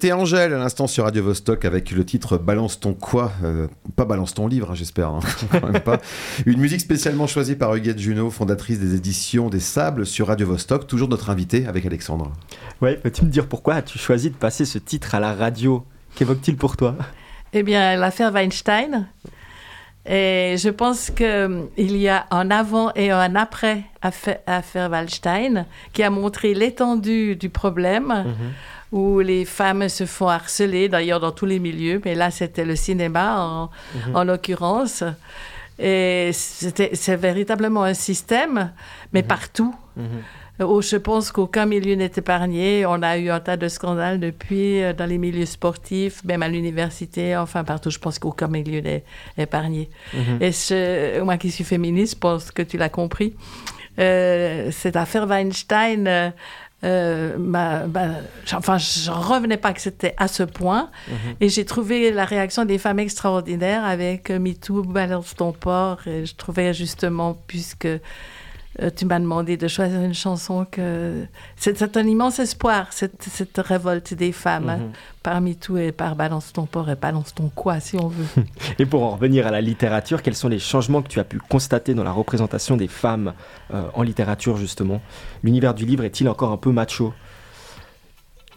C'était 0.00 0.12
Angèle 0.12 0.54
à 0.54 0.58
l'instant 0.58 0.86
sur 0.86 1.02
Radio 1.02 1.24
Vostok 1.24 1.64
avec 1.64 1.90
le 1.90 2.04
titre 2.04 2.38
Balance 2.38 2.78
ton 2.78 2.94
quoi 2.94 3.32
Euh, 3.42 3.66
Pas 3.96 4.04
Balance 4.04 4.32
ton 4.32 4.46
livre, 4.46 4.70
hein, 4.70 4.74
j'espère. 4.76 5.08
hein, 5.08 5.18
pas. 5.84 6.00
Une 6.46 6.60
musique 6.60 6.80
spécialement 6.80 7.26
choisie 7.26 7.56
par 7.56 7.74
Huguette 7.74 7.98
Junot, 7.98 8.30
fondatrice 8.30 8.78
des 8.78 8.94
éditions 8.94 9.48
des 9.50 9.58
Sables 9.58 10.06
sur 10.06 10.28
Radio 10.28 10.46
Vostok. 10.46 10.86
Toujours 10.86 11.08
notre 11.08 11.30
invité 11.30 11.66
avec 11.66 11.84
Alexandre. 11.84 12.30
Ouais, 12.80 12.94
peux-tu 12.94 13.24
me 13.24 13.28
dire 13.28 13.48
pourquoi 13.48 13.74
as-tu 13.74 13.98
choisi 13.98 14.30
de 14.30 14.36
passer 14.36 14.64
ce 14.66 14.78
titre 14.78 15.16
à 15.16 15.18
la 15.18 15.34
radio? 15.34 15.84
Qu'évoque-t-il 16.14 16.56
pour 16.56 16.76
toi? 16.76 16.94
Eh 17.52 17.64
bien, 17.64 17.96
l'affaire 17.96 18.32
Weinstein. 18.32 19.08
Et 20.10 20.56
je 20.56 20.70
pense 20.70 21.10
qu'il 21.10 21.96
y 21.96 22.08
a 22.08 22.26
un 22.30 22.50
avant 22.50 22.92
et 22.94 23.10
un 23.10 23.36
après 23.36 23.82
affaire, 24.00 24.38
affaire 24.46 24.88
Weinstein 24.90 25.66
qui 25.92 26.02
a 26.02 26.08
montré 26.08 26.54
l'étendue 26.54 27.36
du 27.36 27.50
problème 27.50 28.24
où 28.90 29.20
les 29.20 29.44
femmes 29.44 29.90
se 29.90 30.06
font 30.06 30.28
harceler, 30.28 30.88
d'ailleurs 30.88 31.20
dans 31.20 31.32
tous 31.32 31.44
les 31.44 31.58
milieux, 31.58 32.00
mais 32.06 32.14
là 32.14 32.30
c'était 32.30 32.64
le 32.64 32.74
cinéma 32.74 33.36
en, 33.38 33.70
en 34.14 34.24
l'occurrence. 34.24 35.04
Et 35.78 36.30
c'est 36.32 37.16
véritablement 37.16 37.84
un 37.84 37.94
système, 37.94 38.72
mais 39.12 39.22
partout. 39.22 39.74
Oh, 40.60 40.80
je 40.82 40.96
pense 40.96 41.30
qu'aucun 41.30 41.66
milieu 41.66 41.94
n'est 41.94 42.10
épargné. 42.16 42.84
On 42.86 43.00
a 43.02 43.16
eu 43.18 43.30
un 43.30 43.40
tas 43.40 43.56
de 43.56 43.68
scandales 43.68 44.18
depuis, 44.18 44.82
euh, 44.82 44.92
dans 44.92 45.06
les 45.06 45.18
milieux 45.18 45.46
sportifs, 45.46 46.24
même 46.24 46.42
à 46.42 46.48
l'université, 46.48 47.36
enfin 47.36 47.62
partout. 47.64 47.90
Je 47.90 47.98
pense 47.98 48.18
qu'aucun 48.18 48.48
milieu 48.48 48.80
n'est 48.80 49.04
épargné. 49.36 49.88
Et 50.40 50.50
je- 50.52 51.20
moi 51.22 51.36
qui 51.36 51.50
suis 51.50 51.64
féministe, 51.64 52.14
je 52.14 52.18
pense 52.18 52.50
que 52.50 52.62
tu 52.62 52.76
l'as 52.76 52.88
compris. 52.88 53.34
Euh, 54.00 54.70
cette 54.72 54.96
affaire 54.96 55.26
Weinstein, 55.26 56.06
euh, 56.06 56.30
euh, 56.84 57.36
enfin, 58.52 58.78
je 58.78 59.10
revenais 59.10 59.56
pas 59.56 59.72
que 59.72 59.80
c'était 59.80 60.14
à 60.16 60.28
ce 60.28 60.42
point. 60.44 60.90
Et 61.40 61.48
j'ai 61.48 61.64
trouvé 61.64 62.12
la 62.12 62.24
réaction 62.24 62.64
des 62.64 62.78
femmes 62.78 62.98
extraordinaire 63.00 63.84
avec 63.84 64.30
euh, 64.30 64.38
MeToo, 64.38 64.82
Balance 64.82 65.34
ton 65.36 65.52
porc. 65.52 66.06
Et 66.06 66.26
je 66.26 66.34
trouvais 66.36 66.72
justement, 66.74 67.36
puisque 67.46 67.88
euh, 68.80 68.90
tu 68.94 69.06
m'as 69.06 69.18
demandé 69.18 69.56
de 69.56 69.66
choisir 69.66 70.00
une 70.02 70.14
chanson 70.14 70.66
que 70.70 71.24
c'est 71.56 71.96
un 71.96 72.06
immense 72.06 72.38
espoir 72.38 72.92
cette, 72.92 73.22
cette 73.22 73.56
révolte 73.58 74.14
des 74.14 74.30
femmes 74.30 74.68
hein, 74.68 74.80
parmi 75.22 75.56
tout 75.56 75.78
et 75.78 75.90
par 75.90 76.14
balance 76.14 76.52
ton 76.52 76.66
porc 76.66 76.88
et 76.90 76.94
balance 76.94 77.34
ton 77.34 77.48
quoi 77.48 77.80
si 77.80 77.96
on 77.96 78.08
veut. 78.08 78.26
Et 78.78 78.86
pour 78.86 79.02
en 79.02 79.10
revenir 79.10 79.46
à 79.46 79.50
la 79.50 79.60
littérature, 79.60 80.22
quels 80.22 80.36
sont 80.36 80.48
les 80.48 80.58
changements 80.58 81.02
que 81.02 81.08
tu 81.08 81.18
as 81.18 81.24
pu 81.24 81.38
constater 81.38 81.94
dans 81.94 82.04
la 82.04 82.12
représentation 82.12 82.76
des 82.76 82.88
femmes 82.88 83.32
euh, 83.72 83.82
en 83.94 84.02
littérature 84.02 84.56
justement? 84.56 85.00
L'univers 85.42 85.74
du 85.74 85.84
livre 85.84 86.04
est-il 86.04 86.28
encore 86.28 86.52
un 86.52 86.56
peu 86.58 86.70
macho? 86.70 87.14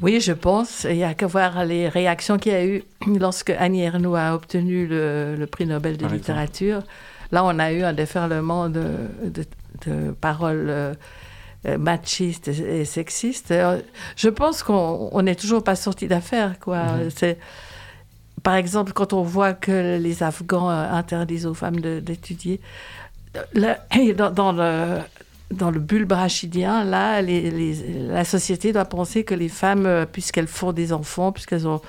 Oui 0.02 0.20
je 0.20 0.34
pense. 0.34 0.86
Il 0.90 0.98
y 0.98 1.04
a 1.04 1.14
qu'à 1.14 1.28
voir 1.28 1.64
les 1.66 1.88
réactions 1.88 2.38
qu'il 2.38 2.52
y 2.52 2.56
a 2.56 2.66
eu 2.66 2.84
lorsque 3.20 3.52
Annie 3.52 3.84
Ernaux 3.84 4.16
a 4.16 4.36
obtenu 4.36 4.88
le, 4.88 5.36
le 5.36 5.48
prix 5.48 5.66
Nobel 5.66 5.94
de 5.98 6.04
Par 6.04 6.14
exemple. 6.14 6.16
littérature. 6.18 6.84
Là 7.32 7.44
on 7.46 7.58
a 7.60 7.72
eu 7.72 7.84
un 7.84 7.94
déferlement 7.94 8.68
de, 8.70 8.84
de, 9.24 9.46
de 9.88 10.12
paroles 10.12 10.68
euh, 10.70 10.94
euh, 11.68 11.78
machistes 11.78 12.48
et, 12.48 12.86
sexistes. 12.86 13.52
Euh, 13.52 13.82
je 14.16 14.30
pense 14.30 14.64
qu'on 14.64 15.10
on 15.12 15.22
n'est 15.22 15.36
toujours 15.36 15.64
pas 15.64 15.76
sorti 15.76 16.08
d'affaire 16.08 16.60
quoi. 16.60 16.84
C'est 17.16 17.38
par 18.44 18.56
exemple, 18.56 18.92
quand 18.94 19.14
on 19.14 19.22
voit 19.22 19.54
que 19.54 19.98
les 20.00 20.24
Afghans 20.24 20.68
interdisent 20.70 21.46
aux 21.46 21.54
femmes 21.54 21.80
d'étudier, 21.80 22.60
dans, 23.56 24.32
dans 24.32 24.52
le, 24.52 24.98
dans 25.52 25.70
le 25.70 25.80
bulbe 25.80 26.12
rachidien, 26.14 26.84
là, 26.84 27.22
les- 27.22 27.52
les- 27.52 28.08
la 28.08 28.26
société 28.26 28.74
doit 28.74 28.86
penser 28.86 29.24
que 29.24 29.36
les 29.36 29.48
femmes, 29.50 30.08
puisqu'elles 30.12 30.48
font 30.48 30.72
des 30.72 30.92
enfants, 30.92 31.32
puisqu'elles 31.32 31.68
ont 31.68 31.82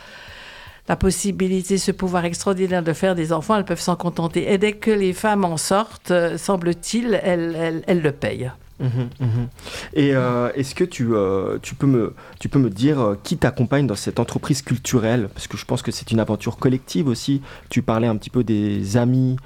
la 0.92 0.96
possibilité, 0.96 1.78
ce 1.78 1.90
pouvoir 1.90 2.26
extraordinaire 2.26 2.82
de 2.82 2.92
faire 2.92 3.14
des 3.14 3.32
enfants, 3.32 3.56
elles 3.56 3.64
peuvent 3.64 3.80
s'en 3.80 3.96
contenter. 3.96 4.52
Et 4.52 4.58
dès 4.58 4.72
que 4.72 4.90
les 4.90 5.14
femmes 5.14 5.42
en 5.46 5.56
sortent, 5.56 6.10
euh, 6.10 6.36
semble-t-il, 6.36 7.18
elles, 7.22 7.56
elles- 7.58 7.82
elles 7.86 8.02
le 8.02 8.12
payent. 8.12 8.50
Mhm, 8.82 9.08
mhm. 9.20 9.48
Et 9.94 10.14
euh, 10.14 10.50
est-ce 10.54 10.74
que 10.74 10.84
tu, 10.84 11.14
euh, 11.14 11.58
tu, 11.62 11.76
peux 11.76 11.86
me, 11.86 12.14
tu 12.40 12.48
peux 12.48 12.58
me 12.58 12.68
dire 12.68 13.00
euh, 13.00 13.18
qui 13.22 13.36
t'accompagne 13.36 13.86
dans 13.86 13.94
cette 13.94 14.18
entreprise 14.18 14.62
culturelle? 14.62 15.28
Parce 15.32 15.46
que 15.46 15.56
je 15.56 15.64
pense 15.64 15.82
que 15.82 15.92
c'est 15.92 16.10
une 16.10 16.18
aventure 16.18 16.56
collective 16.56 17.06
aussi. 17.06 17.42
Tu 17.70 17.80
parlais 17.82 18.08
un 18.08 18.16
petit 18.16 18.30
peu 18.30 18.44
des 18.44 18.96
amis 18.96 19.36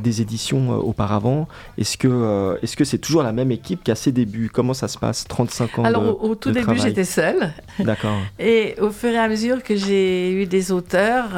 des 0.00 0.22
éditions 0.22 0.70
auparavant. 0.70 1.48
Est-ce 1.78 1.98
que 1.98 2.56
est-ce 2.62 2.76
que 2.76 2.84
c'est 2.84 2.98
toujours 2.98 3.24
la 3.24 3.32
même 3.32 3.50
équipe 3.50 3.82
qu'à 3.82 3.96
ses 3.96 4.12
débuts? 4.12 4.48
Comment 4.48 4.72
ça 4.72 4.86
se 4.86 4.96
passe? 4.96 5.26
35 5.26 5.80
ans 5.80 5.84
Alors 5.84 6.22
au, 6.22 6.36
tout 6.36 6.52
début 6.52 6.78
j'étais 6.78 7.02
seule. 7.02 7.52
D'accord. 7.80 8.18
Et 8.38 8.76
au 8.80 8.90
fur 8.90 9.10
et 9.10 9.18
à 9.18 9.26
mesure 9.26 9.64
que 9.64 9.74
j'ai 9.74 10.30
eu 10.32 10.46
des 10.46 10.70
auteurs 10.70 11.30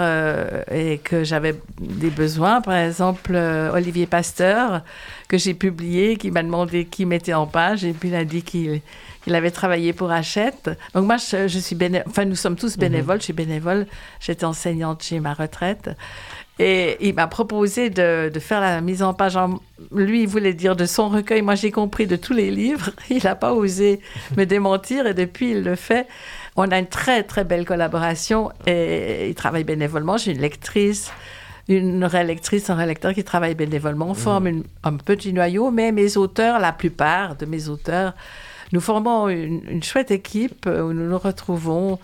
et 0.71 0.99
que 0.99 1.25
j'avais 1.25 1.59
des 1.81 2.11
besoins, 2.11 2.61
par 2.61 2.75
exemple 2.75 3.35
Olivier 3.73 4.05
Pasteur, 4.05 4.83
que 5.29 5.39
j'ai 5.39 5.55
publié, 5.55 6.17
qui 6.17 6.31
m'a 6.31 6.43
demandé 6.43 6.85
qui 6.85 7.07
mettait 7.07 7.35
en 7.35 7.47
page, 7.47 7.85
et 7.85 7.93
puis 7.93 8.09
il 8.09 8.15
a 8.15 8.25
dit 8.25 8.43
qu'il 8.43 8.81
avait 9.35 9.51
travaillé 9.51 9.93
pour 9.93 10.11
Hachette. 10.11 10.71
Donc 10.95 11.07
moi, 11.07 11.17
je, 11.17 11.59
suis 11.59 11.77
bénévole, 11.77 12.07
enfin 12.09 12.25
nous 12.25 12.37
sommes 12.37 12.57
tous 12.57 12.77
mhm. 12.77 12.81
bénévoles, 12.81 13.19
je 13.19 13.25
suis 13.25 13.33
bénévole, 13.33 13.87
j'étais 14.21 14.45
enseignante 14.45 15.03
chez 15.03 15.21
ma 15.21 15.35
retraite. 15.35 15.91
Et 16.59 16.97
il 17.07 17.15
m'a 17.15 17.27
proposé 17.27 17.91
de, 17.91 18.31
faire 18.41 18.61
la 18.63 18.81
mise 18.81 19.03
en 19.03 19.13
page. 19.13 19.39
lui, 19.93 20.23
il 20.23 20.29
voulait 20.29 20.55
dire 20.55 20.75
de 20.75 20.87
son 20.87 21.11
recueil. 21.11 21.43
Moi, 21.43 21.55
j'ai 21.55 21.71
compris 21.71 22.07
de 22.07 22.17
tous 22.17 22.33
les 22.33 22.51
livres. 22.51 22.91
Il 23.11 23.23
n'a 23.25 23.35
pas 23.35 23.53
osé 23.53 24.01
me 24.39 24.45
démentir 24.45 25.07
et 25.07 25.13
depuis, 25.13 25.51
il 25.51 25.63
le 25.63 25.75
fait. 25.75 26.07
On 26.57 26.71
a 26.71 26.79
une 26.79 26.87
très, 26.87 27.25
très 27.25 27.45
belle 27.45 27.67
collaboration 27.67 28.51
et 28.67 29.29
il 29.29 29.35
travaille 29.35 29.65
bénévolement. 29.65 30.17
J'ai 30.17 30.33
une 30.33 30.41
lectrice 30.41 31.13
une 31.69 32.05
rélectrice, 32.05 32.71
un 32.71 32.75
rélecteur 32.75 33.13
qui 33.13 33.25
travaille 33.25 33.55
bénévolement, 33.55 34.15
forme 34.15 34.63
un 34.85 34.97
petit 34.97 35.33
noyau, 35.33 35.71
mais 35.71 35.93
mes 35.93 36.17
auteurs, 36.17 36.61
la 36.61 36.73
plupart 36.73 37.37
de 37.37 37.47
mes 37.47 37.69
auteurs, 37.69 38.15
nous 38.73 38.81
formons 38.81 39.29
une, 39.29 39.83
chouette 39.83 40.11
équipe 40.11 40.67
où 40.67 40.93
nous 40.93 41.09
nous 41.09 41.19
retrouvons 41.19 41.99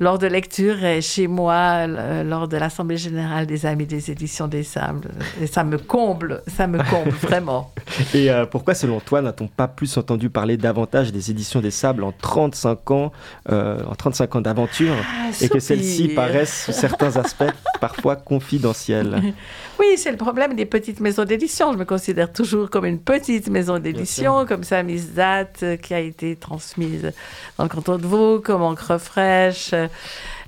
lors 0.00 0.18
de 0.18 0.26
lecture 0.26 0.76
chez 1.00 1.26
moi, 1.26 1.86
lors 1.86 2.48
de 2.48 2.56
l'Assemblée 2.56 2.96
générale 2.96 3.46
des 3.46 3.66
Amis 3.66 3.86
des 3.86 4.10
éditions 4.10 4.48
des 4.48 4.62
Sables. 4.62 5.10
Et 5.40 5.46
ça 5.46 5.64
me 5.64 5.78
comble, 5.78 6.42
ça 6.46 6.66
me 6.66 6.78
comble 6.78 7.10
vraiment. 7.22 7.72
Et 8.14 8.30
euh, 8.30 8.46
pourquoi, 8.46 8.74
selon 8.74 9.00
toi, 9.00 9.22
n'a-t-on 9.22 9.48
pas 9.48 9.68
plus 9.68 9.96
entendu 9.96 10.30
parler 10.30 10.56
davantage 10.56 11.12
des 11.12 11.30
éditions 11.30 11.60
des 11.60 11.70
Sables 11.70 12.04
en 12.04 12.12
35 12.12 12.90
ans, 12.90 13.12
euh, 13.50 13.82
en 13.84 13.94
35 13.94 14.36
ans 14.36 14.40
d'aventure, 14.40 14.94
ah, 15.00 15.30
et 15.40 15.48
que 15.48 15.58
celles-ci 15.58 16.08
paraissent, 16.08 16.64
sous 16.66 16.72
certains 16.72 17.16
aspects, 17.16 17.52
parfois 17.80 18.16
confidentielles? 18.16 19.34
Oui, 19.78 19.86
c'est 19.96 20.10
le 20.10 20.16
problème 20.16 20.54
des 20.54 20.66
petites 20.66 21.00
maisons 21.00 21.24
d'édition. 21.24 21.72
Je 21.72 21.78
me 21.78 21.84
considère 21.84 22.32
toujours 22.32 22.70
comme 22.70 22.84
une 22.84 22.98
petite 22.98 23.48
maison 23.48 23.78
d'édition, 23.78 24.46
comme 24.46 24.64
ça, 24.64 24.82
Miss 24.82 25.12
Date, 25.12 25.60
euh, 25.62 25.76
qui 25.76 25.94
a 25.94 26.00
été 26.00 26.36
transmise 26.36 27.12
dans 27.56 27.64
le 27.64 27.70
canton 27.70 27.98
de 27.98 28.06
Vaud, 28.06 28.40
comme 28.40 28.62
Encre 28.62 28.98
Fraîche 28.98 29.70
euh, 29.72 29.87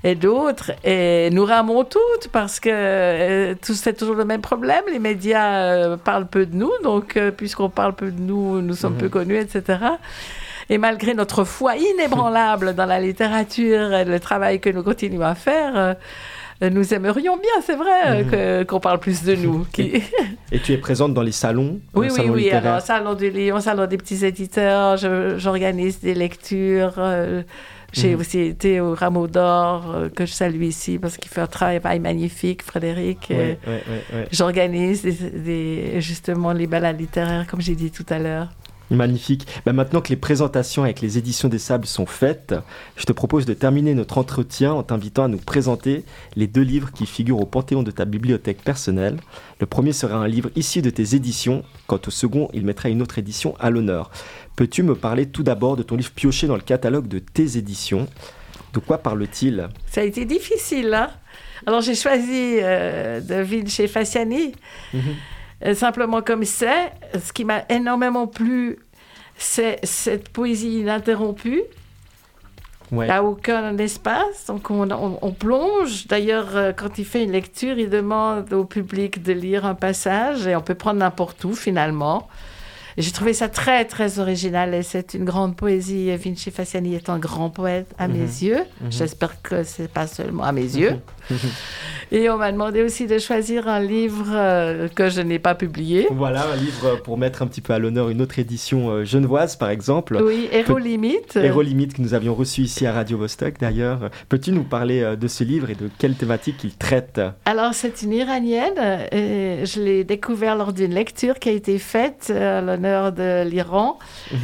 et 0.04 0.14
d'autres. 0.14 0.72
Et 0.84 1.30
nous 1.30 1.44
ramons 1.44 1.84
toutes 1.84 2.28
parce 2.32 2.60
que 2.60 2.70
euh, 2.70 3.54
c'est 3.62 3.96
toujours 3.96 4.16
le 4.16 4.24
même 4.24 4.40
problème. 4.40 4.84
Les 4.90 4.98
médias 4.98 5.96
parlent 5.98 6.26
peu 6.26 6.46
de 6.46 6.54
nous, 6.54 6.72
donc 6.82 7.18
puisqu'on 7.36 7.70
parle 7.70 7.94
peu 7.94 8.10
de 8.10 8.20
nous, 8.20 8.60
nous 8.62 8.74
sommes 8.74 8.96
peu 8.96 9.06
mhm. 9.06 9.10
connus, 9.10 9.38
etc. 9.38 9.78
Et 10.68 10.78
malgré 10.78 11.14
notre 11.14 11.44
foi 11.44 11.76
inébranlable 11.76 12.74
dans 12.74 12.86
la 12.86 13.00
littérature 13.00 13.92
et 13.92 14.04
le 14.04 14.20
travail 14.20 14.60
que 14.60 14.70
nous 14.70 14.84
continuons 14.84 15.22
à 15.22 15.34
faire, 15.34 15.96
nous 16.68 16.92
aimerions 16.92 17.36
bien, 17.36 17.62
c'est 17.64 17.76
vrai, 17.76 18.24
mhm. 18.24 18.66
qu'on 18.66 18.80
parle 18.80 18.98
plus 18.98 19.22
de 19.22 19.34
nous. 19.34 19.66
Et 19.78 20.58
tu 20.58 20.72
es 20.72 20.76
présente 20.76 21.14
dans 21.14 21.22
les 21.22 21.32
salons 21.32 21.80
Oui, 21.94 22.08
oui, 22.10 22.28
oui. 22.28 22.50
Alors, 22.50 22.80
salon 22.80 23.14
du 23.14 23.30
Lyon, 23.30 23.60
salon 23.60 23.86
des 23.86 23.96
petits 23.96 24.24
éditeurs, 24.24 24.96
j'organise 25.38 26.00
des 26.00 26.14
lectures. 26.14 26.94
Euh, 26.98 27.42
j'ai 27.92 28.14
mhm. 28.14 28.20
aussi 28.20 28.40
été 28.40 28.80
au 28.80 28.94
Rameau 28.94 29.26
d'Or, 29.26 29.92
euh, 29.94 30.08
que 30.08 30.26
je 30.26 30.32
salue 30.32 30.62
ici, 30.62 30.98
parce 30.98 31.16
qu'il 31.16 31.30
fait 31.30 31.40
un 31.40 31.46
travail 31.46 31.98
magnifique, 31.98 32.62
Frédéric. 32.62 33.32
J'organise 34.30 35.06
justement 35.98 36.52
les 36.52 36.66
balades 36.66 37.00
littéraires, 37.00 37.46
comme 37.48 37.60
j'ai 37.60 37.74
dit 37.74 37.90
tout 37.90 38.06
à 38.10 38.18
l'heure. 38.18 38.48
Magnifique. 38.90 39.46
Bah, 39.64 39.72
maintenant 39.72 40.00
que 40.00 40.08
les 40.08 40.16
présentations 40.16 40.82
avec 40.82 41.00
les 41.00 41.16
éditions 41.16 41.48
des 41.48 41.58
Sables 41.58 41.86
sont 41.86 42.06
faites, 42.06 42.54
je 42.96 43.04
te 43.04 43.12
propose 43.12 43.46
de 43.46 43.54
terminer 43.54 43.94
notre 43.94 44.18
entretien 44.18 44.72
en 44.72 44.82
t'invitant 44.82 45.24
à 45.24 45.28
nous 45.28 45.38
présenter 45.38 46.04
les 46.34 46.48
deux 46.48 46.62
livres 46.62 46.90
qui 46.90 47.06
figurent 47.06 47.40
au 47.40 47.46
panthéon 47.46 47.82
de 47.82 47.92
ta 47.92 48.04
bibliothèque 48.04 48.62
personnelle. 48.62 49.18
Le 49.60 49.66
premier 49.66 49.92
sera 49.92 50.16
un 50.16 50.26
livre 50.26 50.50
issu 50.56 50.82
de 50.82 50.90
tes 50.90 51.14
éditions, 51.14 51.62
quant 51.86 52.00
au 52.04 52.10
second, 52.10 52.48
il 52.52 52.64
mettra 52.64 52.88
une 52.88 53.00
autre 53.00 53.18
édition 53.18 53.54
à 53.60 53.70
l'honneur. 53.70 54.10
Peux-tu 54.56 54.82
me 54.82 54.94
parler 54.94 55.26
tout 55.26 55.42
d'abord 55.42 55.76
de 55.76 55.82
ton 55.82 55.96
livre 55.96 56.10
pioché 56.10 56.46
dans 56.46 56.56
le 56.56 56.60
catalogue 56.60 57.06
de 57.06 57.20
tes 57.20 57.56
éditions? 57.56 58.08
De 58.72 58.80
quoi 58.80 58.98
parle-t-il? 58.98 59.68
Ça 59.86 60.00
a 60.00 60.04
été 60.04 60.24
difficile, 60.24 60.92
hein? 60.94 61.10
Alors 61.66 61.80
j'ai 61.80 61.94
choisi 61.94 62.58
euh, 62.60 63.20
de 63.20 63.34
vivre 63.42 63.68
chez 63.68 63.86
Faciani. 63.86 64.52
Mhm. 64.94 65.00
Euh, 65.00 65.39
simplement 65.74 66.22
comme 66.22 66.44
c'est. 66.44 66.92
Ce 67.22 67.32
qui 67.32 67.44
m'a 67.44 67.64
énormément 67.68 68.26
plu, 68.26 68.78
c'est 69.36 69.78
cette 69.82 70.28
poésie 70.28 70.80
ininterrompue. 70.80 71.62
Il 72.92 72.98
n'y 72.98 73.10
a 73.10 73.22
aucun 73.22 73.78
espace, 73.78 74.46
donc 74.46 74.68
on, 74.70 75.32
plonge. 75.32 76.08
D'ailleurs, 76.08 76.56
euh, 76.56 76.72
quand 76.72 76.98
il 76.98 77.04
fait 77.04 77.22
une 77.22 77.30
lecture, 77.30 77.78
il 77.78 77.88
demande 77.88 78.52
au 78.52 78.64
public 78.64 79.22
de 79.22 79.32
lire 79.32 79.64
un 79.64 79.76
passage 79.76 80.46
et 80.48 80.56
on 80.56 80.60
peut 80.60 80.74
prendre 80.74 80.98
n'importe 80.98 81.44
où 81.44 81.54
finalement. 81.54 82.28
J'ai 82.98 83.12
trouvé 83.12 83.32
ça 83.32 83.48
très, 83.48 83.84
très 83.84 84.18
original 84.18 84.74
et 84.74 84.82
c'est 84.82 85.14
une 85.14 85.24
grande 85.24 85.56
poésie. 85.56 86.14
Vinci 86.16 86.50
Faciani 86.50 86.94
est 86.94 87.08
un 87.08 87.18
grand 87.18 87.50
poète 87.50 87.92
à 87.98 88.08
mes 88.08 88.18
mhm. 88.18 88.42
yeux. 88.42 88.60
Mhm. 88.80 88.92
J'espère 88.92 89.42
que 89.42 89.64
c'est 89.64 89.88
pas 89.88 90.06
seulement 90.06 90.44
à 90.44 90.52
mes 90.52 90.62
yeux. 90.62 90.96
Et 92.12 92.28
on 92.28 92.38
m'a 92.38 92.50
demandé 92.50 92.82
aussi 92.82 93.06
de 93.06 93.18
choisir 93.18 93.68
un 93.68 93.78
livre 93.78 94.26
euh, 94.32 94.88
que 94.88 95.08
je 95.08 95.20
n'ai 95.20 95.38
pas 95.38 95.54
publié. 95.54 96.08
Voilà, 96.10 96.44
un 96.52 96.56
livre 96.56 97.00
pour 97.04 97.16
mettre 97.16 97.42
un 97.42 97.46
petit 97.46 97.60
peu 97.60 97.72
à 97.72 97.78
l'honneur 97.78 98.08
une 98.08 98.20
autre 98.20 98.40
édition 98.40 98.90
euh, 98.90 99.04
genevoise, 99.04 99.54
par 99.54 99.70
exemple. 99.70 100.18
Oui, 100.20 100.48
Héros 100.50 100.78
Limite. 100.78 101.36
Héros 101.36 101.62
Limite, 101.62 101.94
que 101.94 102.02
nous 102.02 102.12
avions 102.12 102.34
reçu 102.34 102.62
ici 102.62 102.84
à 102.84 102.92
Radio 102.92 103.16
Vostok, 103.16 103.60
d'ailleurs. 103.60 104.10
Peux-tu 104.28 104.50
nous 104.50 104.64
parler 104.64 105.02
euh, 105.02 105.14
de 105.14 105.28
ce 105.28 105.44
livre 105.44 105.70
et 105.70 105.76
de 105.76 105.88
quelle 105.98 106.16
thématique 106.16 106.64
il 106.64 106.74
traite? 106.74 107.20
Alors, 107.44 107.74
c'est 107.74 108.02
une 108.02 108.12
iranienne. 108.12 108.74
Et 109.12 109.64
je 109.64 109.80
l'ai 109.80 110.02
découvert 110.02 110.56
lors 110.56 110.72
d'une 110.72 110.92
lecture 110.92 111.38
qui 111.38 111.48
a 111.48 111.52
été 111.52 111.78
faite 111.78 112.30
à 112.30 112.60
l'honneur 112.60 112.80
de 113.12 113.44
l'Iran. 113.48 113.98
Mhm. 114.32 114.38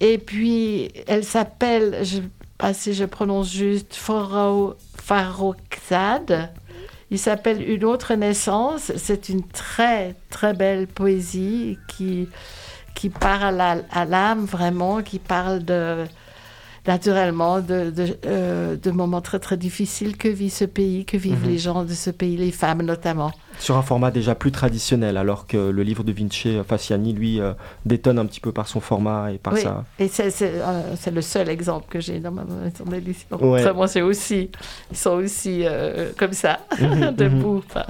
et 0.00 0.18
puis, 0.18 0.90
elle 1.06 1.24
s'appelle, 1.24 1.98
je 2.02 2.16
ne 2.16 2.22
sais 2.22 2.28
pas 2.58 2.72
si 2.72 2.94
je 2.94 3.04
prononce 3.04 3.52
juste, 3.52 3.94
Faroxade. 4.96 6.50
Il 7.10 7.18
s'appelle 7.18 7.62
Une 7.68 7.84
autre 7.84 8.14
naissance. 8.14 8.92
C'est 8.96 9.28
une 9.28 9.46
très, 9.46 10.14
très 10.30 10.54
belle 10.54 10.86
poésie 10.86 11.78
qui, 11.88 12.28
qui 12.94 13.10
parle 13.10 13.60
à 13.60 14.04
l'âme 14.04 14.46
vraiment, 14.46 15.02
qui 15.02 15.18
parle 15.18 15.62
de, 15.64 16.06
naturellement 16.86 17.60
de, 17.60 17.90
de, 17.90 18.16
euh, 18.26 18.76
de, 18.76 18.90
moments 18.90 19.20
très 19.20 19.38
très 19.38 19.56
difficiles 19.56 20.16
que 20.16 20.28
vit 20.28 20.50
ce 20.50 20.64
pays, 20.64 21.04
que 21.04 21.16
vivent 21.16 21.44
mhm. 21.44 21.50
les 21.50 21.58
gens 21.58 21.84
de 21.84 21.92
ce 21.92 22.10
pays, 22.10 22.36
les 22.36 22.50
femmes 22.50 22.82
notamment. 22.82 23.32
Sur 23.58 23.76
un 23.76 23.82
format 23.82 24.10
déjà 24.10 24.34
plus 24.34 24.52
traditionnel, 24.52 25.16
alors 25.16 25.46
que 25.46 25.56
le 25.56 25.82
livre 25.82 26.04
de 26.04 26.12
Vinci 26.12 26.48
euh, 26.48 26.64
Faciani, 26.64 27.12
lui, 27.12 27.40
euh, 27.40 27.52
détonne 27.86 28.18
un 28.18 28.26
petit 28.26 28.40
peu 28.40 28.52
par 28.52 28.68
son 28.68 28.80
format 28.80 29.32
et 29.32 29.38
par 29.38 29.54
oui. 29.54 29.62
sa... 29.62 29.84
Et 29.98 30.08
c'est 30.08 31.10
le 31.10 31.22
seul 31.22 31.48
exemple 31.48 31.86
que 31.88 32.00
j'ai 32.00 32.20
dans 32.20 32.32
ma 32.32 32.44
maison 32.44 32.84
d'édition. 32.84 33.42
Ouais. 33.42 33.64
c'est 33.86 34.02
aussi, 34.02 34.50
ils 34.90 34.96
sont 34.96 35.12
aussi 35.12 35.64
comme 36.18 36.32
ça, 36.32 36.60
mhm, 36.80 37.10
debout. 37.16 37.62
Mhm. 37.74 37.82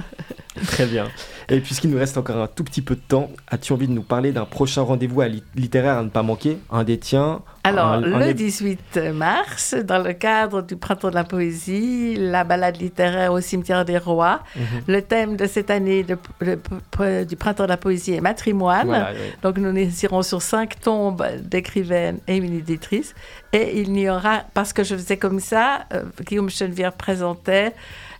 Très 0.66 0.86
bien. 0.86 1.08
Et 1.48 1.60
puisqu'il 1.60 1.90
nous 1.90 1.98
reste 1.98 2.16
encore 2.16 2.36
un 2.36 2.46
tout 2.46 2.64
petit 2.64 2.80
peu 2.80 2.94
de 2.94 3.00
temps, 3.00 3.30
as-tu 3.48 3.72
envie 3.72 3.88
de 3.88 3.92
nous 3.92 4.02
parler 4.02 4.32
d'un 4.32 4.44
prochain 4.44 4.82
rendez-vous 4.82 5.22
littéraire 5.54 5.98
à 5.98 6.02
ne 6.02 6.08
pas 6.08 6.22
manquer? 6.22 6.58
Un 6.70 6.84
des 6.84 6.98
tiens 6.98 7.42
Alors, 7.64 8.00
le 8.00 8.32
18 8.32 8.98
mars, 9.12 9.74
dans 9.74 9.98
le 9.98 10.12
cadre 10.12 10.62
du 10.62 10.76
Printemps 10.76 11.10
de 11.10 11.14
la 11.14 11.24
Poésie, 11.24 12.16
la 12.16 12.44
balade 12.44 12.80
littéraire 12.80 13.32
au 13.32 13.40
cimetière 13.40 13.84
des 13.84 13.98
Rois. 13.98 14.40
Mhm. 14.56 14.64
Le 14.86 15.02
thème 15.02 15.36
de 15.36 15.46
cette 15.46 15.70
année 15.70 16.04
du 16.04 17.36
Printemps 17.36 17.64
de 17.64 17.68
la 17.68 17.76
Poésie 17.76 18.14
est 18.14 18.20
matrimoine. 18.20 19.06
Donc, 19.42 19.58
nous 19.58 19.74
irons 20.04 20.22
sur 20.22 20.40
cinq 20.40 20.80
tombes 20.80 21.26
d'écrivaines 21.42 22.20
et 22.26 22.40
d'éditrices. 22.40 23.14
Et 23.54 23.80
il 23.80 23.92
n'y 23.92 24.10
aura, 24.10 24.42
parce 24.52 24.72
que 24.72 24.82
je 24.82 24.96
faisais 24.96 25.16
comme 25.16 25.38
ça, 25.38 25.86
euh, 25.94 26.02
Guillaume 26.26 26.50
Chenevière 26.50 26.92
présentait 26.92 27.72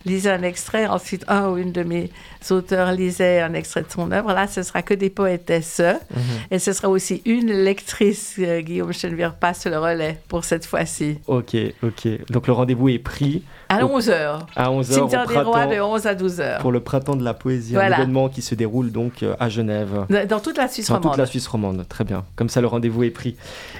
lisait 0.05 0.31
un 0.31 0.43
extrait, 0.43 0.87
ensuite 0.87 1.25
un 1.27 1.49
ou 1.49 1.57
une 1.57 1.71
de 1.71 1.83
mes 1.83 2.09
auteurs 2.51 2.91
lisait 2.91 3.41
un 3.41 3.53
extrait 3.53 3.81
de 3.81 3.91
son 3.91 4.11
œuvre. 4.11 4.33
Là, 4.33 4.47
ce 4.47 4.61
sera 4.63 4.81
que 4.81 4.93
des 4.93 5.09
poétesses. 5.09 5.79
Mhm. 5.79 6.21
Et 6.51 6.59
ce 6.59 6.73
sera 6.73 6.89
aussi 6.89 7.21
une 7.25 7.51
lectrice. 7.51 8.35
Euh, 8.39 8.61
Guillaume 8.61 8.93
Chenevière 8.93 9.33
passe 9.33 9.65
le 9.65 9.79
relais 9.79 10.19
pour 10.27 10.43
cette 10.43 10.65
fois-ci. 10.65 11.17
Ok, 11.27 11.55
ok. 11.83 12.07
Donc 12.29 12.47
le 12.47 12.53
rendez-vous 12.53 12.89
est 12.89 12.99
pris. 12.99 13.43
À 13.69 13.83
11h. 13.83 14.41
À 14.55 14.69
11h. 14.69 14.93
Cimetière 14.93 15.27
des 15.27 15.39
Rois 15.39 15.65
de 15.65 15.81
11 15.81 16.05
à 16.05 16.13
12h. 16.13 16.61
Pour 16.61 16.71
le 16.71 16.81
printemps 16.81 17.15
de 17.15 17.23
la 17.23 17.33
poésie. 17.33 17.75
Un 17.75 17.87
événement 17.87 18.29
qui 18.29 18.43
se 18.43 18.53
déroule 18.53 18.91
donc 18.91 19.23
euh, 19.23 19.35
à 19.39 19.49
Genève. 19.49 20.05
Dans 20.29 20.39
toute 20.39 20.57
la 20.57 20.67
Suisse 20.67 20.87
romande. 20.87 21.03
Dans 21.03 21.09
toute 21.09 21.17
la 21.17 21.25
Suisse 21.25 21.47
romande. 21.47 21.85
Très 21.89 22.03
bien. 22.03 22.25
Comme 22.35 22.49
ça, 22.49 22.61
le 22.61 22.67
rendez-vous 22.67 23.03
est 23.03 23.09
pris. 23.09 23.35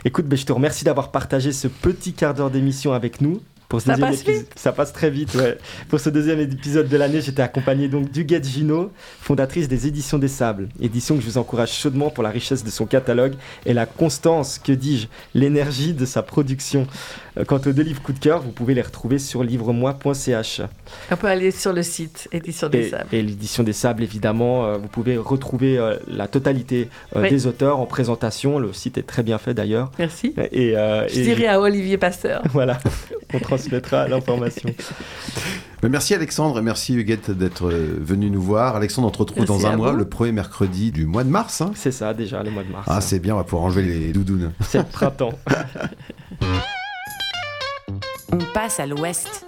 Écoute, 0.06 0.26
ben, 0.26 0.38
je 0.38 0.46
te 0.46 0.52
remercie 0.52 0.86
d'avoir 0.86 1.12
partagé 1.12 1.45
ce 1.52 1.68
petit 1.68 2.14
quart 2.14 2.34
d'heure 2.34 2.52
d'émission 2.52 2.94
avec 2.94 3.22
nous. 3.22 3.42
Pour 3.70 3.82
ce 3.82 3.88
ça 3.88 3.98
passe 3.98 4.24
vite. 4.24 4.52
Ça 4.56 4.72
passe 4.72 4.94
très 4.94 5.10
vite, 5.10 5.34
ouais. 5.36 5.58
Pour 5.90 6.00
ce 6.00 6.10
deuxième 6.10 6.40
épisode 6.40 6.88
de 6.88 6.98
l'année, 6.98 7.22
j'étais 7.22 7.42
accompagné 7.42 7.88
donc 7.88 8.12
d'Huguette 8.12 8.48
Gino, 8.48 8.92
fondatrice 9.22 9.68
des 9.68 9.88
Éditions 9.88 10.20
des 10.20 10.28
Sables. 10.28 10.70
Édition 10.80 11.16
que 11.16 11.22
je 11.22 11.28
vous 11.28 11.38
encourage 11.38 11.72
chaudement 11.72 12.10
pour 12.10 12.24
la 12.24 12.30
richesse 12.30 12.64
de 12.64 12.70
son 12.70 12.86
catalogue 12.86 13.34
et 13.66 13.74
la 13.74 13.86
constance, 13.86 14.60
que 14.60 14.72
dis-je, 14.72 15.08
l'énergie 15.34 15.94
de 15.94 16.06
sa 16.06 16.22
production. 16.22 16.88
Euh, 17.38 17.44
quant 17.44 17.58
aux 17.58 17.72
deux 17.72 17.84
livres 17.84 18.02
coup 18.02 18.14
de 18.14 18.20
cœur, 18.20 18.42
vous 18.42 18.52
pouvez 18.52 18.74
les 18.74 18.82
retrouver 18.82 19.20
sur 19.20 19.44
livre-moi.ch. 19.44 20.62
On 21.12 21.16
peut 21.16 21.28
aller 21.28 21.52
sur 21.52 21.74
le 21.74 21.84
site 21.84 22.28
Édition 22.32 22.70
des 22.70 22.90
Sables. 22.90 23.08
Et 23.12 23.22
l'Édition 23.22 23.64
des 23.64 23.74
Sables, 23.74 24.04
évidemment, 24.04 24.66
euh, 24.66 24.78
vous 24.78 24.88
pouvez 24.88 25.18
retrouver 25.18 25.78
euh, 25.78 25.98
la 26.08 26.28
totalité 26.28 26.90
des 27.16 27.48
auteurs 27.48 27.80
en 27.80 27.86
présentation. 27.86 28.60
Le 28.60 28.72
site 28.74 28.98
est 28.98 29.04
très 29.08 29.24
bien 29.24 29.38
fait 29.38 29.54
d'ailleurs. 29.54 29.92
Merci. 30.00 30.34
Et, 30.52 30.74
je 30.74 31.22
dirais 31.22 31.48
à 31.48 31.60
Olivier 31.60 31.98
Pasteur. 31.98 32.42
voilà, 32.52 32.78
on 33.34 33.40
transmettra 33.58 34.08
l'information. 34.08 34.70
Merci 35.84 36.16
Alexandre 36.16 36.58
et 36.58 36.62
merci 36.64 36.96
Huguette 36.96 37.30
d'être 37.30 37.70
venu 37.70 38.32
nous 38.32 38.42
voir. 38.42 38.76
Alexandre, 38.76 39.08
on 39.08 39.12
te 39.12 39.20
retrouve 39.20 39.46
dans 39.46 39.68
un 39.68 39.76
mois, 39.78 39.94
le 39.94 40.10
premier 40.10 40.32
mercredi 40.32 40.92
du 40.92 41.06
mois 41.06 41.24
de 41.24 41.30
mars. 41.30 41.62
Hein. 41.62 41.74
c'est 41.76 41.92
ça, 41.92 42.16
déjà, 42.16 42.42
le 42.42 42.50
mois 42.50 42.64
de 42.64 42.72
mars. 42.72 42.88
Ah, 42.90 43.02
c'est 43.02 43.20
bien, 43.20 43.36
on 43.36 43.38
va 43.38 43.44
pouvoir 43.44 43.66
enlever 43.66 43.84
les 43.84 44.12
doudounes. 44.12 44.52
C'est 44.62 44.80
le 44.80 44.86
printemps. 44.86 45.38
On 48.32 48.40
passe 48.54 48.80
à 48.80 48.88
l'ouest. 48.88 49.46